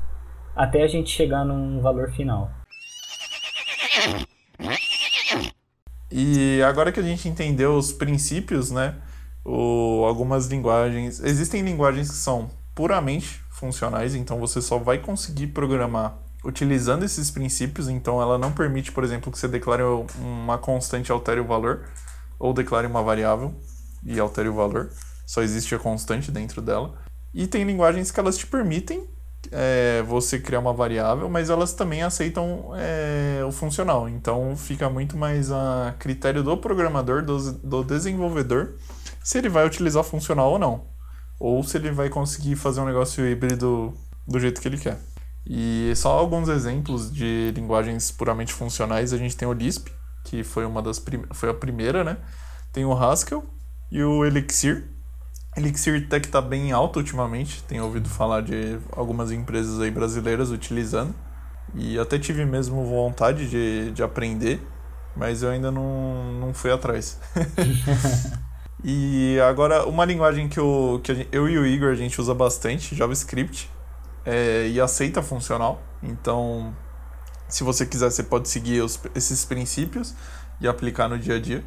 até 0.54 0.82
a 0.82 0.86
gente 0.86 1.08
chegar 1.08 1.42
num 1.42 1.80
valor 1.80 2.10
final. 2.10 2.50
E 6.12 6.62
agora 6.62 6.92
que 6.92 7.00
a 7.00 7.02
gente 7.02 7.26
entendeu 7.30 7.78
os 7.78 7.94
princípios, 7.94 8.70
né? 8.70 8.94
O, 9.42 10.04
algumas 10.04 10.48
linguagens. 10.48 11.18
Existem 11.20 11.62
linguagens 11.62 12.10
que 12.10 12.16
são 12.16 12.50
puramente 12.76 13.42
funcionais, 13.50 14.14
então 14.14 14.38
você 14.38 14.60
só 14.60 14.78
vai 14.78 14.98
conseguir 14.98 15.46
programar 15.48 16.18
utilizando 16.44 17.04
esses 17.04 17.30
princípios, 17.30 17.88
então 17.88 18.20
ela 18.20 18.36
não 18.36 18.52
permite, 18.52 18.92
por 18.92 19.02
exemplo, 19.02 19.32
que 19.32 19.38
você 19.38 19.48
declare 19.48 19.82
uma 20.20 20.58
constante 20.58 21.08
e 21.08 21.12
altere 21.12 21.40
o 21.40 21.46
valor, 21.46 21.88
ou 22.38 22.52
declare 22.52 22.86
uma 22.86 23.02
variável 23.02 23.54
e 24.04 24.20
altere 24.20 24.48
o 24.48 24.54
valor, 24.54 24.90
só 25.24 25.42
existe 25.42 25.74
a 25.74 25.78
constante 25.78 26.30
dentro 26.30 26.60
dela. 26.60 26.94
E 27.32 27.46
tem 27.46 27.64
linguagens 27.64 28.10
que 28.10 28.20
elas 28.20 28.36
te 28.36 28.46
permitem 28.46 29.08
é, 29.50 30.02
você 30.06 30.38
criar 30.38 30.60
uma 30.60 30.74
variável, 30.74 31.30
mas 31.30 31.48
elas 31.48 31.72
também 31.72 32.02
aceitam 32.02 32.72
é, 32.76 33.42
o 33.42 33.50
funcional, 33.50 34.06
então 34.06 34.54
fica 34.54 34.90
muito 34.90 35.16
mais 35.16 35.50
a 35.50 35.94
critério 35.98 36.42
do 36.42 36.54
programador, 36.58 37.24
do, 37.24 37.52
do 37.52 37.82
desenvolvedor, 37.82 38.74
se 39.24 39.38
ele 39.38 39.48
vai 39.48 39.66
utilizar 39.66 40.04
funcional 40.04 40.52
ou 40.52 40.58
não 40.58 40.95
ou 41.38 41.62
se 41.62 41.76
ele 41.76 41.90
vai 41.90 42.08
conseguir 42.08 42.56
fazer 42.56 42.80
um 42.80 42.86
negócio 42.86 43.26
híbrido 43.26 43.94
do 44.26 44.40
jeito 44.40 44.60
que 44.60 44.68
ele 44.68 44.78
quer. 44.78 44.98
E 45.46 45.92
só 45.94 46.10
alguns 46.10 46.48
exemplos 46.48 47.12
de 47.12 47.52
linguagens 47.54 48.10
puramente 48.10 48.52
funcionais, 48.52 49.12
a 49.12 49.16
gente 49.16 49.36
tem 49.36 49.46
o 49.46 49.52
Lisp, 49.52 49.88
que 50.24 50.42
foi 50.42 50.66
uma 50.66 50.82
das 50.82 51.02
foi 51.32 51.48
a 51.48 51.54
primeira, 51.54 52.02
né? 52.02 52.16
Tem 52.72 52.84
o 52.84 52.92
Haskell 52.92 53.44
e 53.90 54.02
o 54.02 54.24
Elixir. 54.24 54.90
Elixir 55.56 56.04
até 56.06 56.18
que 56.20 56.26
está 56.26 56.42
bem 56.42 56.72
alto 56.72 56.98
ultimamente, 56.98 57.62
tenho 57.62 57.84
ouvido 57.84 58.08
falar 58.08 58.42
de 58.42 58.78
algumas 58.92 59.30
empresas 59.30 59.80
aí 59.80 59.90
brasileiras 59.90 60.50
utilizando. 60.50 61.14
E 61.74 61.98
até 61.98 62.18
tive 62.18 62.44
mesmo 62.44 62.84
vontade 62.84 63.48
de, 63.48 63.92
de 63.92 64.02
aprender, 64.02 64.60
mas 65.16 65.42
eu 65.42 65.50
ainda 65.50 65.70
não, 65.70 66.32
não 66.40 66.54
fui 66.54 66.70
atrás. 66.72 67.20
E 68.84 69.38
agora, 69.40 69.86
uma 69.86 70.04
linguagem 70.04 70.48
que, 70.48 70.58
eu, 70.58 71.00
que 71.02 71.14
gente, 71.14 71.28
eu 71.32 71.48
e 71.48 71.58
o 71.58 71.66
Igor 71.66 71.90
a 71.90 71.94
gente 71.94 72.20
usa 72.20 72.34
bastante, 72.34 72.94
JavaScript, 72.94 73.70
é, 74.24 74.68
e 74.68 74.80
aceita 74.80 75.22
funcional. 75.22 75.82
Então, 76.02 76.74
se 77.48 77.64
você 77.64 77.86
quiser, 77.86 78.10
você 78.10 78.22
pode 78.22 78.48
seguir 78.48 78.82
os, 78.82 79.00
esses 79.14 79.44
princípios 79.44 80.14
e 80.60 80.68
aplicar 80.68 81.08
no 81.08 81.18
dia 81.18 81.36
a 81.36 81.40
dia. 81.40 81.64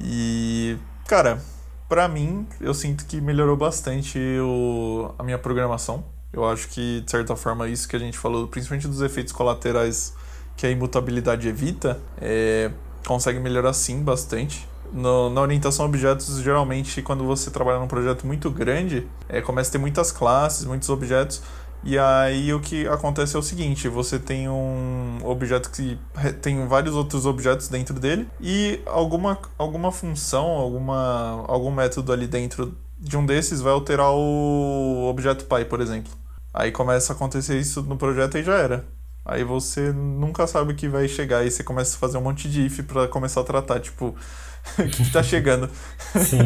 E, 0.00 0.76
cara, 1.06 1.42
para 1.88 2.06
mim, 2.08 2.46
eu 2.60 2.74
sinto 2.74 3.06
que 3.06 3.20
melhorou 3.20 3.56
bastante 3.56 4.18
o, 4.40 5.14
a 5.18 5.22
minha 5.22 5.38
programação. 5.38 6.04
Eu 6.32 6.46
acho 6.46 6.68
que, 6.68 7.00
de 7.00 7.10
certa 7.10 7.34
forma, 7.34 7.68
isso 7.68 7.88
que 7.88 7.96
a 7.96 7.98
gente 7.98 8.18
falou, 8.18 8.46
principalmente 8.48 8.86
dos 8.86 9.00
efeitos 9.00 9.32
colaterais 9.32 10.14
que 10.56 10.66
a 10.66 10.70
imutabilidade 10.70 11.48
evita, 11.48 11.98
é, 12.20 12.70
consegue 13.06 13.38
melhorar 13.38 13.72
sim 13.72 14.02
bastante. 14.02 14.68
No, 14.92 15.30
na 15.30 15.40
orientação 15.40 15.84
a 15.84 15.88
objetos, 15.88 16.40
geralmente, 16.40 17.02
quando 17.02 17.24
você 17.24 17.50
trabalha 17.50 17.78
num 17.78 17.88
projeto 17.88 18.26
muito 18.26 18.50
grande, 18.50 19.06
é, 19.28 19.40
começa 19.40 19.70
a 19.70 19.72
ter 19.72 19.78
muitas 19.78 20.10
classes, 20.10 20.64
muitos 20.64 20.88
objetos, 20.88 21.42
e 21.84 21.96
aí 21.98 22.52
o 22.52 22.60
que 22.60 22.86
acontece 22.88 23.36
é 23.36 23.38
o 23.38 23.42
seguinte: 23.42 23.88
você 23.88 24.18
tem 24.18 24.48
um 24.48 25.18
objeto 25.24 25.70
que 25.70 25.98
tem 26.42 26.66
vários 26.66 26.94
outros 26.94 27.26
objetos 27.26 27.68
dentro 27.68 27.98
dele, 27.98 28.28
e 28.40 28.80
alguma, 28.86 29.38
alguma 29.56 29.92
função, 29.92 30.46
alguma, 30.46 31.44
algum 31.46 31.70
método 31.70 32.12
ali 32.12 32.26
dentro 32.26 32.76
de 32.98 33.16
um 33.16 33.24
desses 33.24 33.60
vai 33.60 33.72
alterar 33.72 34.10
o 34.12 35.06
objeto 35.08 35.44
pai, 35.44 35.64
por 35.64 35.80
exemplo. 35.80 36.12
Aí 36.52 36.72
começa 36.72 37.12
a 37.12 37.16
acontecer 37.16 37.58
isso 37.58 37.82
no 37.82 37.96
projeto 37.96 38.36
e 38.36 38.42
já 38.42 38.54
era. 38.54 38.84
Aí 39.28 39.44
você 39.44 39.92
nunca 39.92 40.46
sabe 40.46 40.72
o 40.72 40.74
que 40.74 40.88
vai 40.88 41.06
chegar 41.06 41.44
e 41.44 41.50
você 41.50 41.62
começa 41.62 41.94
a 41.94 41.98
fazer 41.98 42.16
um 42.16 42.22
monte 42.22 42.48
de 42.48 42.64
if 42.64 42.80
para 42.84 43.06
começar 43.06 43.42
a 43.42 43.44
tratar, 43.44 43.78
tipo, 43.78 44.16
o 44.78 44.88
que 44.88 45.12
tá 45.12 45.22
chegando. 45.22 45.68
Sim. 46.16 46.38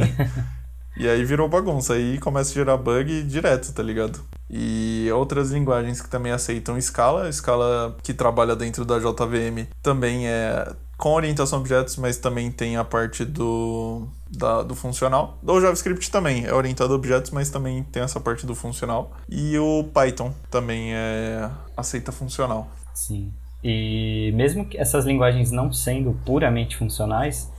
e 0.99 1.09
aí 1.09 1.25
virou 1.25 1.49
bagunça, 1.49 1.95
aí 1.95 2.19
começa 2.19 2.51
a 2.51 2.55
gerar 2.55 2.77
bug 2.77 3.23
direto, 3.23 3.73
tá 3.73 3.85
ligado? 3.85 4.21
E 4.51 5.09
outras 5.15 5.53
linguagens 5.53 6.03
que 6.03 6.11
também 6.11 6.33
aceitam 6.33 6.79
Scala, 6.81 7.31
Scala 7.33 7.97
que 8.03 8.13
trabalha 8.13 8.57
dentro 8.57 8.85
da 8.85 8.99
JVM 8.99 9.69
também 9.81 10.27
é 10.27 10.67
com 11.03 11.15
orientação 11.15 11.59
a 11.59 11.61
objetos, 11.61 11.97
mas 11.97 12.17
também 12.17 12.49
tem 12.49 12.77
a 12.77 12.85
parte 12.85 13.25
do, 13.25 14.07
da, 14.31 14.63
do 14.63 14.77
funcional. 14.77 15.37
O 15.43 15.61
JavaScript 15.61 16.09
também 16.09 16.45
é 16.45 16.55
orientado 16.55 16.93
a 16.93 16.97
objetos, 16.97 17.33
mas 17.33 17.51
também 17.51 17.83
tem 17.83 18.05
essa 18.05 18.21
parte 18.21 18.47
do 18.47 18.55
funcional. 18.55 19.11
E 19.29 19.59
o 19.59 19.83
Python 19.93 20.33
também 20.49 20.95
é, 20.95 21.51
aceita 21.77 22.13
funcional. 22.13 22.69
Sim. 22.95 23.33
E 23.65 24.31
mesmo 24.37 24.65
que 24.65 24.79
essas 24.79 25.05
linguagens 25.05 25.51
não 25.51 25.73
sendo 25.73 26.17
puramente 26.25 26.77
funcionais, 26.77 27.51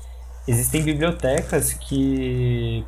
existem 0.47 0.81
bibliotecas 0.81 1.73
que 1.73 2.85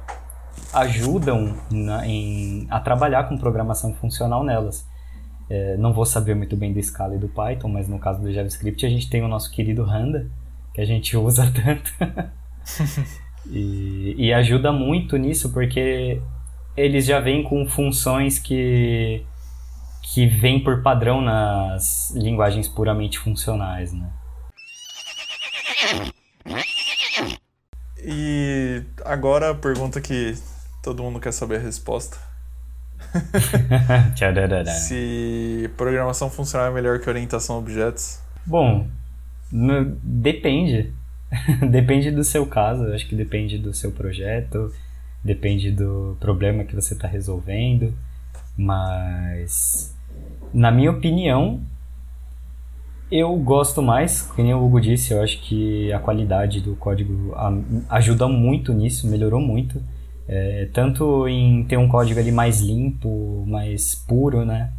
ajudam 0.72 1.58
na, 1.70 2.08
em, 2.08 2.66
a 2.70 2.80
trabalhar 2.80 3.26
com 3.26 3.38
programação 3.38 3.94
funcional 3.96 4.42
nelas. 4.42 4.88
É, 5.50 5.76
não 5.76 5.92
vou 5.92 6.06
saber 6.06 6.34
muito 6.34 6.56
bem 6.56 6.72
do 6.72 6.82
Scala 6.82 7.16
e 7.16 7.18
do 7.18 7.28
Python, 7.28 7.68
mas 7.68 7.90
no 7.90 8.00
caso 8.00 8.22
do 8.22 8.32
JavaScript 8.32 8.86
a 8.86 8.90
gente 8.90 9.10
tem 9.10 9.22
o 9.22 9.28
nosso 9.28 9.52
querido 9.52 9.84
Randa, 9.84 10.32
que 10.76 10.82
a 10.82 10.86
gente 10.86 11.16
usa 11.16 11.50
tanto. 11.56 11.90
e, 13.50 14.14
e 14.18 14.34
ajuda 14.34 14.74
muito 14.74 15.16
nisso 15.16 15.54
porque 15.54 16.22
eles 16.76 17.06
já 17.06 17.22
vêm 17.22 17.44
com 17.44 17.66
funções 17.66 18.38
que 18.38 19.26
que 20.14 20.28
vêm 20.28 20.64
por 20.64 20.84
padrão 20.84 21.20
nas 21.20 22.12
linguagens 22.12 22.68
puramente 22.68 23.18
funcionais, 23.18 23.92
né? 23.92 24.08
E 27.98 28.84
agora 29.04 29.52
a 29.52 29.56
pergunta 29.56 30.00
que 30.00 30.36
todo 30.84 31.02
mundo 31.02 31.20
quer 31.20 31.32
saber 31.32 31.56
a 31.56 31.60
resposta. 31.60 32.18
Se 34.72 35.72
programação 35.76 36.30
funcional 36.30 36.68
é 36.68 36.72
melhor 36.72 37.00
que 37.00 37.10
orientação 37.10 37.56
a 37.56 37.60
objetos? 37.60 38.20
Bom, 38.46 38.88
no, 39.52 39.98
depende. 40.04 40.94
depende 41.72 42.12
do 42.12 42.24
seu 42.24 42.46
caso, 42.46 42.86
acho 42.94 43.08
que 43.08 43.16
depende 43.16 43.58
do 43.58 43.74
seu 43.74 43.92
projeto, 43.92 44.72
depende 45.24 45.72
do 45.72 46.16
problema 46.20 46.64
que 46.64 46.76
você 46.76 46.94
está 46.94 47.08
resolvendo, 47.08 47.94
mas 48.58 49.96
na 50.54 50.72
minha 50.72 50.92
opinião, 50.92 51.62
eu 53.12 53.36
gosto 53.38 53.82
mais, 53.82 54.22
como 54.22 54.54
o 54.56 54.66
Hugo 54.66 54.80
disse, 54.80 55.14
eu 55.14 55.22
acho 55.22 55.42
que 55.42 55.92
a 55.92 56.00
qualidade 56.00 56.62
do 56.62 56.76
código 56.76 57.34
ajuda 57.90 58.28
muito 58.28 58.74
nisso, 58.74 59.08
melhorou 59.08 59.42
muito. 59.42 59.82
É, 60.28 60.68
tanto 60.74 61.28
em 61.28 61.64
ter 61.66 61.78
um 61.78 61.88
código 61.88 62.20
ali 62.20 62.32
mais 62.32 62.60
limpo, 62.60 63.46
mais 63.48 63.94
puro, 63.94 64.44
né? 64.44 64.72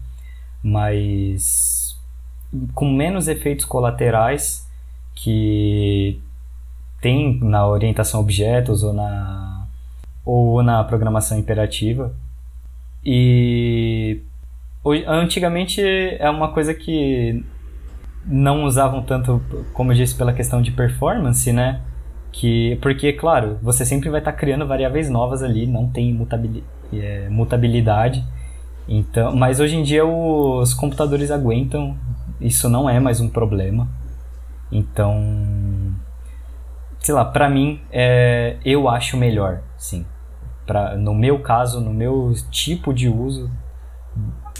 Mas 0.62 1.85
com 2.74 2.90
menos 2.90 3.28
efeitos 3.28 3.64
colaterais 3.64 4.66
que 5.14 6.20
tem 7.00 7.38
na 7.40 7.66
orientação 7.66 8.20
a 8.20 8.22
objetos 8.22 8.82
ou 8.82 8.92
na 8.92 9.66
ou 10.24 10.62
na 10.62 10.82
programação 10.82 11.38
imperativa. 11.38 12.12
E 13.04 14.20
antigamente 15.06 15.80
é 15.80 16.28
uma 16.28 16.48
coisa 16.48 16.74
que 16.74 17.44
não 18.26 18.64
usavam 18.64 19.02
tanto, 19.02 19.40
como 19.72 19.92
eu 19.92 19.96
disse, 19.96 20.16
pela 20.16 20.32
questão 20.32 20.60
de 20.60 20.72
performance, 20.72 21.52
né? 21.52 21.80
Que, 22.32 22.76
porque, 22.82 23.12
claro, 23.12 23.58
você 23.62 23.84
sempre 23.84 24.10
vai 24.10 24.20
estar 24.20 24.32
tá 24.32 24.38
criando 24.38 24.66
variáveis 24.66 25.08
novas 25.08 25.42
ali, 25.42 25.66
não 25.66 25.88
tem 25.88 26.12
mutabilidade, 26.12 26.66
é, 26.92 27.28
mutabilidade. 27.30 28.24
Então, 28.88 29.34
mas 29.34 29.60
hoje 29.60 29.76
em 29.76 29.82
dia 29.82 30.04
os 30.04 30.74
computadores 30.74 31.30
aguentam 31.30 31.96
isso 32.40 32.68
não 32.68 32.88
é 32.88 33.00
mais 33.00 33.20
um 33.20 33.28
problema. 33.28 33.88
Então, 34.70 35.94
sei 37.00 37.14
lá, 37.14 37.24
para 37.24 37.48
mim, 37.48 37.80
é, 37.90 38.56
eu 38.64 38.88
acho 38.88 39.16
melhor, 39.16 39.62
sim. 39.78 40.04
Pra, 40.66 40.96
no 40.96 41.14
meu 41.14 41.40
caso, 41.40 41.80
no 41.80 41.92
meu 41.92 42.34
tipo 42.50 42.92
de 42.92 43.08
uso, 43.08 43.50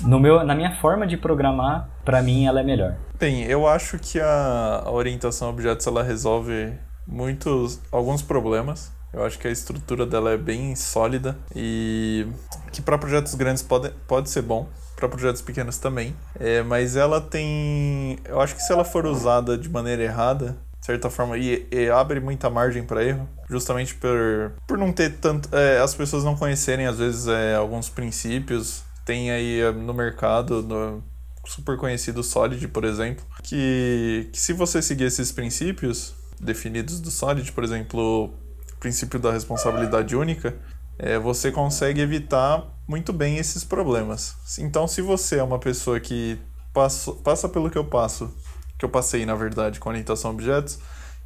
no 0.03 0.21
meu, 0.21 0.45
na 0.45 0.55
minha 0.55 0.77
forma 0.77 1.07
de 1.07 1.17
programar, 1.17 1.89
para 2.05 2.23
mim 2.23 2.47
ela 2.47 2.61
é 2.61 2.63
melhor. 2.63 2.95
Bem, 3.19 3.43
eu 3.45 3.67
acho 3.67 3.99
que 3.99 4.21
a, 4.21 4.83
a 4.85 4.91
orientação 4.91 5.49
a 5.49 5.51
objetos 5.51 5.87
ela 5.87 6.03
resolve 6.03 6.73
muitos 7.07 7.81
alguns 7.91 8.23
problemas. 8.23 8.93
Eu 9.13 9.25
acho 9.25 9.39
que 9.39 9.49
a 9.49 9.51
estrutura 9.51 10.05
dela 10.05 10.33
é 10.33 10.37
bem 10.37 10.77
sólida 10.77 11.37
e 11.55 12.27
que 12.71 12.83
para 12.83 12.99
projetos 12.99 13.35
grandes 13.35 13.63
pode, 13.63 13.91
pode 14.07 14.29
ser 14.29 14.43
bom 14.43 14.69
para 14.97 15.09
projetos 15.09 15.43
pequenos 15.43 15.79
também. 15.79 16.17
É, 16.41 16.63
mas 16.63 16.97
ela 16.97 17.21
tem. 17.21 18.19
Eu 18.25 18.41
acho 18.41 18.57
que 18.57 18.63
se 18.63 18.73
ela 18.73 18.85
for 18.85 19.07
usada 19.07 19.57
de 19.57 19.69
maneira 19.69 20.03
errada, 20.03 20.57
de 20.81 20.87
certa 20.87 21.11
forma, 21.11 21.37
e, 21.37 21.67
e 21.71 21.89
abre 21.91 22.19
muita 22.19 22.49
margem 22.49 22.83
para 22.83 23.05
erro, 23.05 23.29
justamente 23.49 23.95
por, 23.95 24.53
por 24.67 24.79
não 24.79 24.93
ter 24.93 25.19
tanto. 25.19 25.55
É, 25.55 25.79
as 25.79 25.95
pessoas 25.95 26.25
não 26.25 26.35
conhecerem, 26.35 26.87
às 26.87 26.99
vezes, 26.99 27.29
é, 27.29 27.55
alguns 27.55 27.89
princípios. 27.89 28.83
Tem 29.05 29.31
aí 29.31 29.61
é, 29.61 29.71
no 29.71 29.95
mercado, 29.95 30.63
no 30.63 31.03
super 31.45 31.77
conhecido 31.77 32.23
Solid, 32.25 32.67
por 32.69 32.85
exemplo, 32.85 33.25
que, 33.43 34.29
que 34.33 34.41
se 34.41 34.53
você 34.53 34.83
seguir 34.83 35.05
esses 35.05 35.31
princípios 35.31 36.15
definidos 36.41 37.01
do 37.01 37.11
Solid, 37.11 37.51
por 37.53 37.63
exemplo, 37.63 38.25
o 38.25 38.79
princípio 38.81 39.19
da 39.19 39.31
responsabilidade 39.31 40.17
única, 40.17 40.55
é, 40.99 41.19
você 41.19 41.51
consegue 41.51 42.01
evitar 42.01 42.65
muito 42.89 43.13
bem 43.13 43.39
esses 43.39 43.65
problemas. 43.65 44.35
Então, 44.59 44.87
se 44.87 45.03
você 45.03 45.39
é 45.39 45.43
uma 45.43 45.59
pessoa 45.59 45.99
que 46.01 46.39
passa, 46.73 47.13
passa 47.13 47.49
pelo 47.49 47.71
que 47.71 47.79
eu 47.79 47.85
passo, 47.85 48.33
que 48.79 48.85
eu 48.85 48.89
passei, 48.89 49.27
na 49.27 49.35
verdade, 49.35 49.81
com 49.81 49.89
orientação 49.89 50.31
a 50.31 50.35
objetos, 50.35 50.79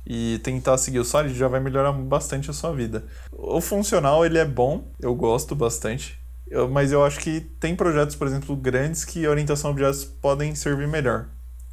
e 0.07 0.41
tentar 0.43 0.79
seguir 0.79 0.99
o 0.99 1.05
Solid 1.05 1.35
já 1.35 1.47
vai 1.47 1.61
melhorar 1.61 1.93
bastante 1.93 2.51
a 2.51 2.55
sua 2.55 2.73
vida. 2.73 3.05
O 3.31 3.61
funcional, 3.61 4.25
ele 4.25 4.39
é 4.39 4.45
bom, 4.45 4.91
eu 4.99 5.15
gosto 5.15 5.55
bastante, 5.55 6.19
eu, 6.49 6.69
mas 6.69 6.91
eu 6.91 7.05
acho 7.05 7.21
que 7.21 7.41
tem 7.41 7.77
projetos, 7.77 8.17
por 8.17 8.27
exemplo, 8.27 8.57
grandes 8.57 9.05
que 9.05 9.27
orientação 9.27 9.71
a 9.71 9.73
objetos 9.73 10.05
podem 10.05 10.55
servir 10.55 10.89
melhor. 10.89 11.29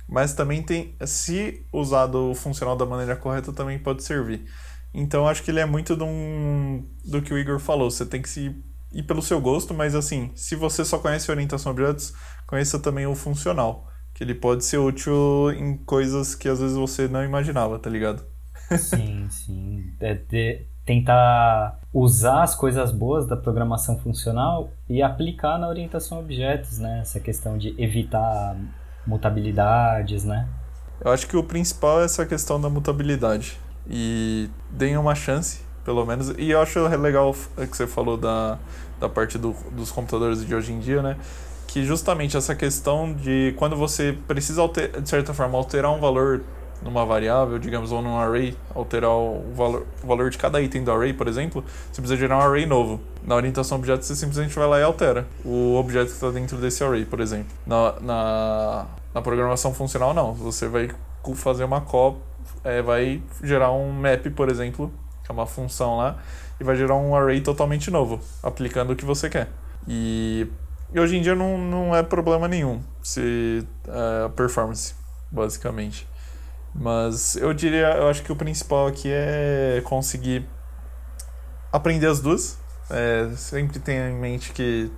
Mas 0.07 0.33
também 0.33 0.63
tem, 0.63 0.95
se 1.05 1.65
usado 1.73 2.31
o 2.31 2.35
funcional 2.35 2.77
da 2.77 2.85
maneira 2.85 3.15
correta, 3.15 3.51
também 3.51 3.77
pode 3.77 4.03
servir. 4.03 4.45
Então 4.93 5.27
acho 5.27 5.43
que 5.43 5.51
ele 5.51 5.59
é 5.59 5.65
muito 5.65 5.95
do, 5.95 6.05
um, 6.05 6.87
do 7.05 7.21
que 7.21 7.33
o 7.33 7.37
Igor 7.37 7.59
falou. 7.59 7.91
Você 7.91 8.05
tem 8.05 8.21
que 8.21 8.29
se 8.29 8.55
ir 8.91 9.03
pelo 9.03 9.21
seu 9.21 9.39
gosto, 9.39 9.73
mas 9.73 9.95
assim, 9.95 10.31
se 10.35 10.55
você 10.55 10.83
só 10.83 10.97
conhece 10.97 11.29
orientação 11.29 11.71
a 11.71 11.73
objetos, 11.73 12.13
conheça 12.45 12.79
também 12.79 13.05
o 13.05 13.15
funcional. 13.15 13.87
Que 14.13 14.23
ele 14.23 14.33
pode 14.33 14.65
ser 14.65 14.77
útil 14.77 15.51
em 15.51 15.77
coisas 15.77 16.33
que 16.33 16.49
às 16.49 16.59
vezes 16.59 16.75
você 16.75 17.07
não 17.07 17.23
imaginava, 17.23 17.77
tá 17.77 17.89
ligado? 17.89 18.25
sim, 18.77 19.27
sim. 19.29 19.93
É 19.99 20.15
de 20.15 20.65
tentar 20.83 21.79
usar 21.93 22.43
as 22.43 22.55
coisas 22.55 22.91
boas 22.91 23.27
da 23.27 23.37
programação 23.37 23.99
funcional 23.99 24.71
e 24.89 25.03
aplicar 25.03 25.59
na 25.59 25.67
orientação 25.67 26.17
a 26.17 26.21
objetos, 26.21 26.79
né? 26.79 27.01
Essa 27.01 27.19
questão 27.19 27.57
de 27.57 27.75
evitar 27.77 28.57
mutabilidades, 29.05 30.23
né? 30.23 30.47
Eu 30.99 31.11
acho 31.11 31.27
que 31.27 31.37
o 31.37 31.43
principal 31.43 32.01
é 32.01 32.05
essa 32.05 32.25
questão 32.25 32.59
da 32.59 32.69
mutabilidade 32.69 33.59
e 33.89 34.49
deem 34.69 34.97
uma 34.97 35.15
chance, 35.15 35.61
pelo 35.85 36.05
menos. 36.05 36.33
E 36.37 36.51
eu 36.51 36.61
acho 36.61 36.79
legal 36.87 37.33
que 37.55 37.77
você 37.77 37.87
falou 37.87 38.17
da, 38.17 38.57
da 38.99 39.07
parte 39.07 39.37
do, 39.37 39.55
dos 39.71 39.91
computadores 39.91 40.45
de 40.45 40.53
hoje 40.53 40.73
em 40.73 40.79
dia, 40.79 41.01
né? 41.01 41.17
Que 41.67 41.83
justamente 41.85 42.35
essa 42.35 42.55
questão 42.55 43.13
de 43.13 43.53
quando 43.57 43.75
você 43.75 44.17
precisa, 44.27 44.61
alter, 44.61 45.01
de 45.01 45.09
certa 45.09 45.33
forma, 45.33 45.57
alterar 45.57 45.91
um 45.91 45.99
valor 45.99 46.41
numa 46.81 47.05
variável, 47.05 47.57
digamos, 47.57 47.91
ou 47.91 48.01
num 48.01 48.17
array, 48.17 48.55
alterar 48.73 49.09
o 49.09 49.51
valor, 49.55 49.85
o 50.03 50.07
valor 50.07 50.29
de 50.29 50.37
cada 50.37 50.61
item 50.61 50.83
do 50.83 50.91
array, 50.91 51.11
por 51.11 51.27
exemplo, 51.27 51.63
você 51.91 52.01
precisa 52.01 52.15
gerar 52.17 52.37
um 52.37 52.41
array 52.41 52.65
novo. 52.65 52.99
Na 53.25 53.35
orientação 53.35 53.77
a 53.77 53.79
objetos, 53.79 54.07
você 54.07 54.15
simplesmente 54.15 54.53
vai 54.55 54.67
lá 54.67 54.79
e 54.79 54.83
altera 54.83 55.27
o 55.43 55.75
objeto 55.75 56.07
que 56.07 56.13
está 56.13 56.29
dentro 56.29 56.57
desse 56.57 56.83
array, 56.83 57.03
por 57.03 57.19
exemplo. 57.19 57.47
Na, 57.65 57.99
na, 57.99 58.85
na 59.13 59.21
programação 59.21 59.73
funcional, 59.73 60.13
não. 60.13 60.33
Você 60.33 60.67
vai 60.67 60.89
fazer 61.35 61.63
uma 61.63 61.81
cópia 61.81 62.26
é, 62.67 62.81
vai 62.81 63.21
gerar 63.41 63.71
um 63.71 63.91
map, 63.91 64.29
por 64.35 64.49
exemplo, 64.49 64.91
que 65.23 65.31
é 65.31 65.33
uma 65.33 65.45
função 65.45 65.97
lá, 65.97 66.17
e 66.59 66.63
vai 66.63 66.75
gerar 66.75 66.95
um 66.95 67.15
array 67.15 67.39
totalmente 67.39 67.89
novo, 67.89 68.19
aplicando 68.43 68.91
o 68.91 68.95
que 68.95 69.05
você 69.05 69.29
quer. 69.29 69.47
E, 69.87 70.47
e 70.93 70.99
hoje 70.99 71.15
em 71.15 71.21
dia 71.21 71.33
não, 71.33 71.57
não 71.57 71.95
é 71.95 72.03
problema 72.03 72.47
nenhum 72.47 72.81
se 73.01 73.65
é, 73.87 74.29
performance, 74.29 74.93
basicamente. 75.31 76.05
Mas 76.75 77.37
eu 77.37 77.53
diria, 77.53 77.95
eu 77.95 78.09
acho 78.09 78.21
que 78.21 78.31
o 78.31 78.35
principal 78.35 78.87
aqui 78.87 79.09
é 79.09 79.81
conseguir 79.85 80.45
aprender 81.71 82.07
as 82.07 82.19
duas. 82.19 82.59
É, 82.89 83.29
sempre 83.35 83.79
tenha 83.79 84.09
em 84.09 84.15
mente 84.15 84.51
que 84.51 84.91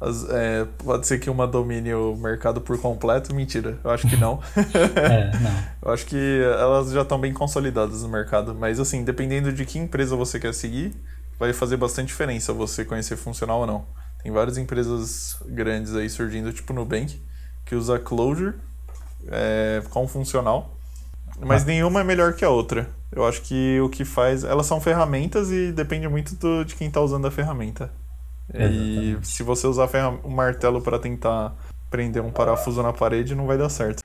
As, 0.00 0.28
é, 0.28 0.66
pode 0.84 1.06
ser 1.06 1.18
que 1.18 1.30
uma 1.30 1.46
domine 1.46 1.94
o 1.94 2.14
mercado 2.16 2.60
por 2.60 2.78
completo, 2.78 3.34
mentira, 3.34 3.78
eu 3.82 3.90
acho 3.90 4.06
que 4.06 4.16
não. 4.16 4.40
é, 4.94 5.30
não. 5.38 5.64
Eu 5.82 5.92
acho 5.92 6.04
que 6.06 6.40
elas 6.58 6.90
já 6.90 7.02
estão 7.02 7.18
bem 7.18 7.32
consolidadas 7.32 8.02
no 8.02 8.08
mercado, 8.08 8.54
mas 8.54 8.78
assim, 8.78 9.04
dependendo 9.04 9.52
de 9.52 9.64
que 9.64 9.78
empresa 9.78 10.14
você 10.14 10.38
quer 10.38 10.52
seguir, 10.52 10.94
vai 11.38 11.52
fazer 11.52 11.76
bastante 11.76 12.08
diferença 12.08 12.52
você 12.52 12.84
conhecer 12.84 13.16
funcional 13.16 13.60
ou 13.60 13.66
não. 13.66 13.86
Tem 14.22 14.30
várias 14.30 14.58
empresas 14.58 15.36
grandes 15.46 15.94
aí 15.94 16.10
surgindo, 16.10 16.52
tipo 16.52 16.72
Nubank, 16.72 17.22
que 17.64 17.74
usa 17.74 17.98
Clojure 17.98 18.54
é, 19.28 19.82
com 19.90 20.06
funcional, 20.06 20.76
mas 21.38 21.62
ah. 21.62 21.66
nenhuma 21.66 22.00
é 22.00 22.04
melhor 22.04 22.34
que 22.34 22.44
a 22.44 22.50
outra. 22.50 22.88
Eu 23.12 23.26
acho 23.26 23.42
que 23.42 23.80
o 23.80 23.88
que 23.88 24.04
faz. 24.04 24.44
Elas 24.44 24.66
são 24.66 24.80
ferramentas 24.80 25.50
e 25.50 25.72
depende 25.72 26.08
muito 26.08 26.34
do, 26.34 26.64
de 26.64 26.74
quem 26.74 26.88
está 26.88 27.00
usando 27.00 27.26
a 27.26 27.30
ferramenta. 27.30 27.90
E 28.54 29.18
se 29.22 29.42
você 29.42 29.66
usar 29.66 29.88
um 30.24 30.30
martelo 30.30 30.80
para 30.80 30.98
tentar 30.98 31.54
prender 31.90 32.22
um 32.22 32.30
parafuso 32.30 32.82
na 32.82 32.92
parede, 32.92 33.34
não 33.34 33.46
vai 33.46 33.58
dar 33.58 33.68
certo. 33.68 34.02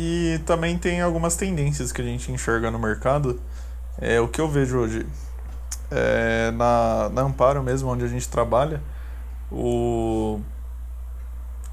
E 0.00 0.40
também 0.44 0.76
tem 0.76 1.00
algumas 1.00 1.36
tendências 1.36 1.92
que 1.92 2.02
a 2.02 2.04
gente 2.04 2.32
enxerga 2.32 2.70
no 2.70 2.78
mercado. 2.78 3.40
É 4.00 4.20
o 4.20 4.28
que 4.28 4.40
eu 4.40 4.48
vejo 4.48 4.78
hoje. 4.78 5.06
É, 5.90 6.50
na, 6.52 7.10
na 7.10 7.22
Amparo 7.22 7.62
mesmo, 7.62 7.90
onde 7.90 8.04
a 8.04 8.08
gente 8.08 8.26
trabalha, 8.26 8.82
o, 9.50 10.40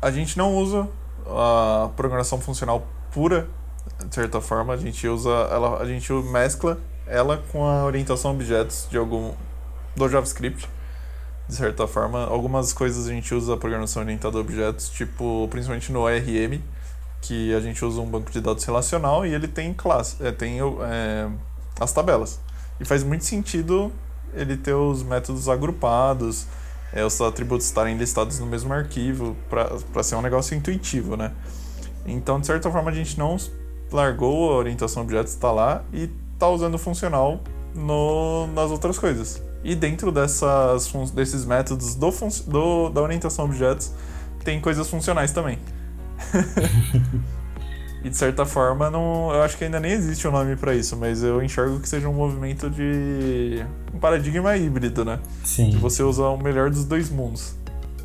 a 0.02 0.12
gente 0.12 0.38
não 0.38 0.58
usa 0.58 0.90
a 1.26 1.90
programação 1.96 2.40
funcional 2.40 2.86
pura, 3.12 3.48
de 4.06 4.14
certa 4.14 4.42
forma. 4.42 4.74
A 4.74 4.78
gente 4.78 5.08
usa 5.08 5.30
ela, 5.30 5.82
a 5.82 5.86
gente 5.86 6.12
mescla 6.12 6.78
ela 7.10 7.44
com 7.52 7.66
a 7.66 7.84
orientação 7.84 8.32
a 8.32 8.34
objetos 8.36 8.88
de 8.90 8.98
algum 8.98 9.34
do 9.96 10.08
JavaScript. 10.08 10.70
De 11.48 11.56
certa 11.56 11.88
forma, 11.88 12.26
algumas 12.26 12.72
coisas 12.72 13.08
a 13.08 13.10
gente 13.10 13.34
usa 13.34 13.56
a 13.56 13.58
programação 13.58 14.04
orientada 14.04 14.38
a 14.38 14.42
objetos, 14.42 14.88
tipo, 14.90 15.48
principalmente 15.50 15.92
no 15.92 16.02
ORM, 16.02 16.62
que 17.22 17.54
a 17.56 17.60
gente 17.60 17.84
usa 17.84 18.00
um 18.00 18.06
banco 18.06 18.32
de 18.32 18.40
dados 18.40 18.64
relacional 18.64 19.26
e 19.26 19.34
ele 19.34 19.48
tem 19.48 19.74
classe, 19.74 20.16
é, 20.24 20.32
tem 20.32 20.60
é, 20.62 21.28
as 21.80 21.92
tabelas. 21.92 22.40
E 22.80 22.86
faz 22.86 23.04
muito 23.04 23.26
sentido 23.26 23.92
ele 24.34 24.56
ter 24.56 24.76
os 24.76 25.02
métodos 25.02 25.50
agrupados, 25.50 26.46
é, 26.94 27.04
os 27.04 27.20
atributos 27.20 27.66
estarem 27.66 27.98
listados 27.98 28.40
no 28.40 28.46
mesmo 28.46 28.72
arquivo, 28.72 29.36
para 29.50 30.04
ser 30.04 30.16
um 30.16 30.22
negócio 30.22 30.56
intuitivo, 30.56 31.18
né? 31.18 31.32
Então, 32.06 32.40
de 32.40 32.46
certa 32.46 32.70
forma, 32.72 32.92
a 32.92 32.94
gente 32.94 33.18
não 33.18 33.38
largou 33.92 34.52
a 34.52 34.56
orientação 34.56 35.02
a 35.02 35.06
objetos, 35.06 35.34
está 35.34 35.52
lá, 35.52 35.84
e 35.92 36.10
tá 36.40 36.48
usando 36.48 36.78
funcional 36.78 37.42
no, 37.76 38.48
nas 38.48 38.72
outras 38.72 38.98
coisas. 38.98 39.44
E 39.64 39.76
dentro 39.76 40.12
dessas, 40.12 40.92
desses 41.14 41.46
métodos 41.46 41.96
do, 41.96 42.10
do, 42.48 42.90
da 42.90 43.02
orientação 43.02 43.46
a 43.46 43.48
objetos, 43.48 43.92
tem 44.44 44.60
coisas 44.62 44.90
funcionais 44.90 45.32
também. 45.32 45.60
e 48.04 48.10
de 48.10 48.16
certa 48.16 48.46
forma, 48.46 48.90
não, 48.90 49.32
eu 49.34 49.44
acho 49.44 49.58
que 49.58 49.66
ainda 49.66 49.80
nem 49.80 49.92
existe 49.92 50.26
um 50.28 50.32
nome 50.32 50.56
para 50.56 50.74
isso, 50.74 50.96
mas 50.96 51.22
eu 51.24 51.44
enxergo 51.44 51.80
que 51.80 51.90
seja 51.90 52.08
um 52.08 52.14
movimento 52.14 52.70
de. 52.70 53.66
um 53.94 54.00
paradigma 54.00 54.56
híbrido, 54.56 55.04
né? 55.04 55.20
Sim. 55.44 55.72
De 55.72 55.78
você 55.78 56.02
usar 56.04 56.30
o 56.30 56.38
melhor 56.38 56.70
dos 56.70 56.86
dois 56.86 57.10
mundos. 57.10 57.54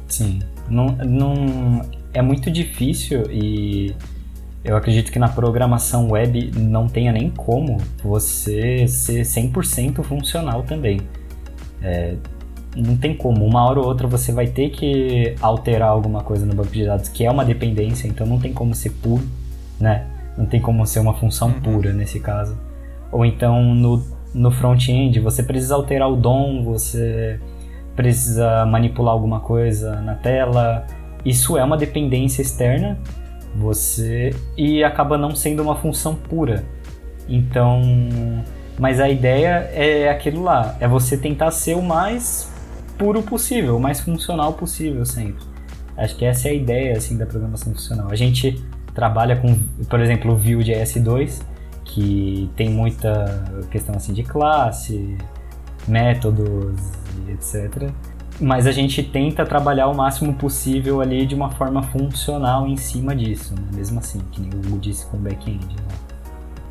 Sim. 0.09 0.41
Não, 0.69 0.87
não, 0.97 1.89
é 2.13 2.23
muito 2.23 2.51
difícil 2.51 3.23
e 3.31 3.95
eu 4.65 4.77
acredito 4.77 5.13
que 5.13 5.19
na 5.19 5.29
programação 5.29 6.11
web 6.11 6.51
não 6.57 6.89
tenha 6.89 7.13
nem 7.13 7.29
como 7.29 7.77
você 8.03 8.89
ser 8.89 9.21
100% 9.21 10.03
funcional 10.03 10.63
também. 10.63 11.03
É, 11.83 12.15
não 12.75 12.97
tem 12.97 13.15
como, 13.15 13.45
uma 13.45 13.63
hora 13.63 13.79
ou 13.79 13.87
outra 13.87 14.09
você 14.09 14.33
vai 14.33 14.47
ter 14.47 14.71
que 14.71 15.35
alterar 15.43 15.91
alguma 15.91 16.23
coisa 16.23 16.47
no 16.47 16.55
banco 16.55 16.71
de 16.71 16.87
dados, 16.87 17.11
que 17.11 17.27
é 17.27 17.31
uma 17.31 17.45
dependência, 17.45 18.09
então 18.09 18.27
não 18.27 18.41
tem 18.41 18.55
como 18.55 18.75
ser 18.75 18.91
puro, 18.91 19.23
né? 19.79 20.07
Não 20.37 20.47
tem 20.47 20.61
como 20.61 20.85
ser 20.87 20.99
uma 20.99 21.13
função 21.13 21.49
uhum. 21.49 21.61
pura 21.61 21.93
nesse 21.93 22.19
caso. 22.19 22.59
Ou 23.13 23.23
então 23.25 23.63
no, 23.75 24.03
no 24.33 24.51
front-end 24.51 25.21
você 25.21 25.43
precisa 25.43 25.75
alterar 25.75 26.11
o 26.11 26.17
DOM, 26.17 26.65
você 26.65 27.39
precisa 27.95 28.65
manipular 28.65 29.13
alguma 29.13 29.41
coisa 29.41 30.01
na 30.01 30.15
tela. 30.15 30.87
Isso 31.23 31.59
é 31.59 31.63
uma 31.63 31.77
dependência 31.77 32.41
externa 32.41 32.99
você 33.55 34.35
e 34.57 34.83
acaba 34.83 35.17
não 35.17 35.35
sendo 35.35 35.63
uma 35.63 35.77
função 35.77 36.15
pura. 36.15 36.65
Então, 37.29 37.81
mas 38.79 39.01
a 39.01 39.09
ideia 39.09 39.71
é 39.73 40.09
aquilo 40.11 40.43
lá, 40.43 40.77
é 40.81 40.89
você 40.89 41.17
tentar 41.17 41.51
ser 41.51 41.75
o 41.75 41.83
mais 41.83 42.53
puro 42.99 43.23
possível, 43.23 43.77
o 43.77 43.81
mais 43.81 44.01
funcional 44.01 44.53
possível 44.53 45.05
sempre. 45.05 45.45
Acho 45.97 46.17
que 46.17 46.25
essa 46.25 46.49
é 46.49 46.51
a 46.51 46.55
ideia 46.55 46.97
assim 46.97 47.17
da 47.17 47.25
programação 47.25 47.73
funcional. 47.73 48.09
A 48.11 48.17
gente 48.17 48.63
trabalha 48.95 49.37
com, 49.37 49.55
por 49.89 50.01
exemplo, 50.01 50.33
o 50.33 50.37
Vue.js 50.37 50.95
2, 50.97 51.43
que 51.85 52.51
tem 52.57 52.69
muita 52.69 53.45
questão 53.71 53.95
assim 53.95 54.13
de 54.13 54.23
classe, 54.23 55.17
métodos 55.87 56.81
e 57.27 57.33
etc 57.33 57.93
mas 58.41 58.67
a 58.67 58.73
gente 58.73 59.03
tenta 59.03 59.45
trabalhar 59.47 59.89
o 59.89 59.95
máximo 59.95 60.35
possível 60.35 61.01
ali 61.01 61.25
de 61.27 61.35
uma 61.35 61.51
forma 61.51 61.83
funcional 61.83 62.67
em 62.67 62.77
cima 62.77 63.15
disso, 63.15 63.55
né? 63.55 63.63
mesmo 63.75 63.99
assim, 64.01 64.21
que 64.33 64.41
nem 64.41 64.51
o 64.51 64.59
Hugo 64.59 64.79
disse 64.79 65.07
com 65.07 65.19
back-end. 65.19 65.65
Né? 65.67 65.83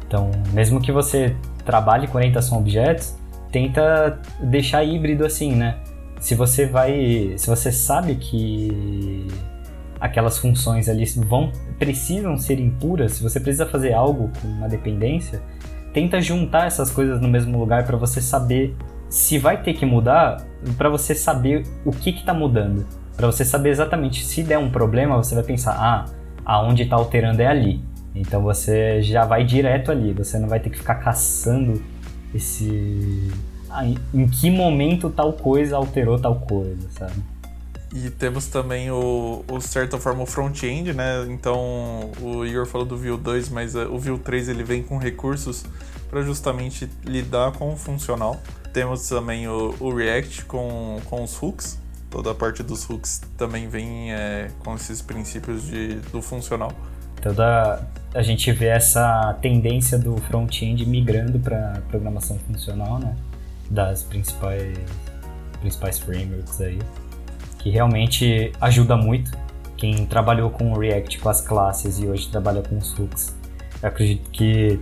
Então, 0.06 0.30
mesmo 0.52 0.82
que 0.82 0.92
você 0.92 1.36
trabalhe 1.66 2.08
com 2.08 2.18
orientação 2.18 2.58
a 2.58 2.62
objetos, 2.62 3.16
tenta 3.52 4.20
deixar 4.42 4.84
híbrido 4.84 5.26
assim, 5.26 5.56
né? 5.56 5.78
Se 6.20 6.36
você 6.36 6.66
vai, 6.66 7.34
se 7.38 7.48
você 7.48 7.72
sabe 7.72 8.16
que 8.16 9.28
aquelas 10.00 10.38
funções 10.38 10.90
ali 10.90 11.06
vão 11.28 11.52
precisam 11.80 12.38
ser 12.38 12.60
impuras, 12.60 13.14
se 13.14 13.24
você 13.24 13.40
precisa 13.40 13.66
fazer 13.66 13.94
algo 13.94 14.30
com 14.42 14.48
uma 14.48 14.68
dependência, 14.68 15.42
tenta 15.94 16.22
juntar 16.22 16.68
essas 16.68 16.90
coisas 16.90 17.22
no 17.22 17.28
mesmo 17.28 17.58
lugar 17.58 17.86
para 17.86 17.98
você 17.98 18.22
saber 18.22 18.76
se 19.14 19.38
vai 19.38 19.62
ter 19.62 19.76
que 19.76 19.86
mudar, 19.86 20.44
para 20.76 20.90
você 20.90 21.14
saber 21.14 21.68
o 21.86 21.92
que 21.92 22.10
está 22.10 22.34
mudando. 22.34 22.84
Para 23.16 23.28
você 23.28 23.46
saber 23.46 23.70
exatamente 23.70 24.26
se 24.26 24.42
der 24.42 24.58
um 24.58 24.72
problema, 24.72 25.16
você 25.16 25.36
vai 25.36 25.44
pensar, 25.44 25.74
ah, 25.74 26.06
aonde 26.44 26.82
está 26.82 26.96
alterando 26.96 27.40
é 27.40 27.46
ali. 27.46 27.80
Então 28.16 28.42
você 28.42 29.04
já 29.04 29.24
vai 29.24 29.44
direto 29.44 29.92
ali, 29.92 30.14
você 30.14 30.40
não 30.40 30.50
vai 30.50 30.60
ter 30.60 30.72
que 30.72 30.80
ficar 30.80 30.96
caçando 30.96 31.80
esse. 32.34 33.32
Ah, 33.70 33.86
em 33.86 34.28
que 34.28 34.50
momento 34.50 35.12
tal 35.12 35.34
coisa 35.34 35.78
alterou 35.78 36.18
tal 36.18 36.40
coisa, 36.40 36.90
sabe? 36.98 37.14
E 37.94 38.10
temos 38.10 38.48
também 38.48 38.90
o, 38.90 39.46
o 39.48 39.62
certa 39.62 40.00
forma 40.00 40.24
o 40.24 40.26
front-end, 40.26 40.92
né? 40.92 41.24
Então 41.30 42.10
o 42.20 42.44
Igor 42.44 42.66
falou 42.66 42.88
do 42.88 42.98
Vue 42.98 43.16
2, 43.16 43.50
mas 43.50 43.76
eh, 43.76 43.86
o 43.86 44.00
Vue 44.00 44.18
3 44.18 44.50
ele 44.50 44.64
vem 44.64 44.82
com 44.82 44.98
recursos 44.98 45.64
para 46.10 46.24
justamente 46.24 46.90
lidar 47.06 47.52
com 47.52 47.72
o 47.72 47.78
funcional. 47.78 48.42
Temos 48.74 49.08
também 49.08 49.48
o, 49.48 49.76
o 49.80 49.96
React 49.96 50.46
com, 50.46 51.00
com 51.06 51.24
os 51.24 51.40
hooks. 51.42 51.80
Toda 52.10 52.32
a 52.32 52.36
parte 52.36 52.64
dos 52.64 52.90
hooks 52.90 53.22
também 53.38 53.70
vem 53.70 54.12
é, 54.12 54.50
com 54.60 54.74
esses 54.74 55.00
princípios 55.00 55.68
de, 55.68 55.96
do 56.12 56.24
funcional. 56.24 56.72
Toda 57.22 57.88
a 58.16 58.22
gente 58.24 58.52
vê 58.52 58.68
essa 58.68 59.38
tendência 59.42 59.98
do 59.98 60.18
front-end 60.18 60.86
migrando 60.88 61.40
para 61.40 61.82
programação 61.90 62.38
funcional, 62.40 63.00
né? 63.00 63.16
Das 63.70 64.04
principais 64.04 64.78
principais 65.62 65.98
frameworks 66.00 66.60
aí, 66.60 66.80
que 67.60 67.70
realmente 67.70 68.52
ajuda 68.60 68.98
muito. 68.98 69.32
Quem 69.78 70.06
trabalhou 70.06 70.50
com 70.50 70.74
o 70.74 70.80
React 70.80 71.20
com 71.20 71.30
as 71.30 71.42
classes 71.42 72.00
e 72.00 72.08
hoje 72.08 72.28
trabalha 72.28 72.62
com 72.62 72.78
os 72.78 72.94
hooks, 72.98 73.36
eu 73.82 73.88
acredito 73.88 74.30
que 74.32 74.80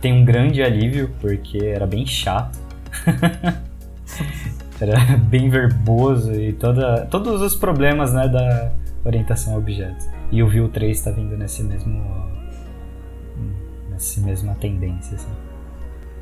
tem 0.00 0.12
um 0.12 0.24
grande 0.24 0.62
alívio 0.62 1.14
porque 1.20 1.58
era 1.58 1.86
bem 1.86 2.06
chato 2.06 2.61
Era 4.80 5.16
bem 5.16 5.48
verboso 5.48 6.32
e 6.32 6.52
toda, 6.52 7.06
todos 7.06 7.40
os 7.40 7.54
problemas 7.54 8.12
né, 8.12 8.26
da 8.28 8.72
orientação 9.04 9.54
a 9.54 9.58
objetos. 9.58 10.06
E 10.30 10.42
o 10.42 10.48
Vue 10.48 10.68
3 10.68 10.96
está 10.96 11.10
vindo 11.10 11.36
nesse 11.36 11.62
mesmo 11.62 12.32
nessa 13.88 14.20
mesma 14.20 14.54
tendência. 14.54 15.14
Assim. 15.14 15.30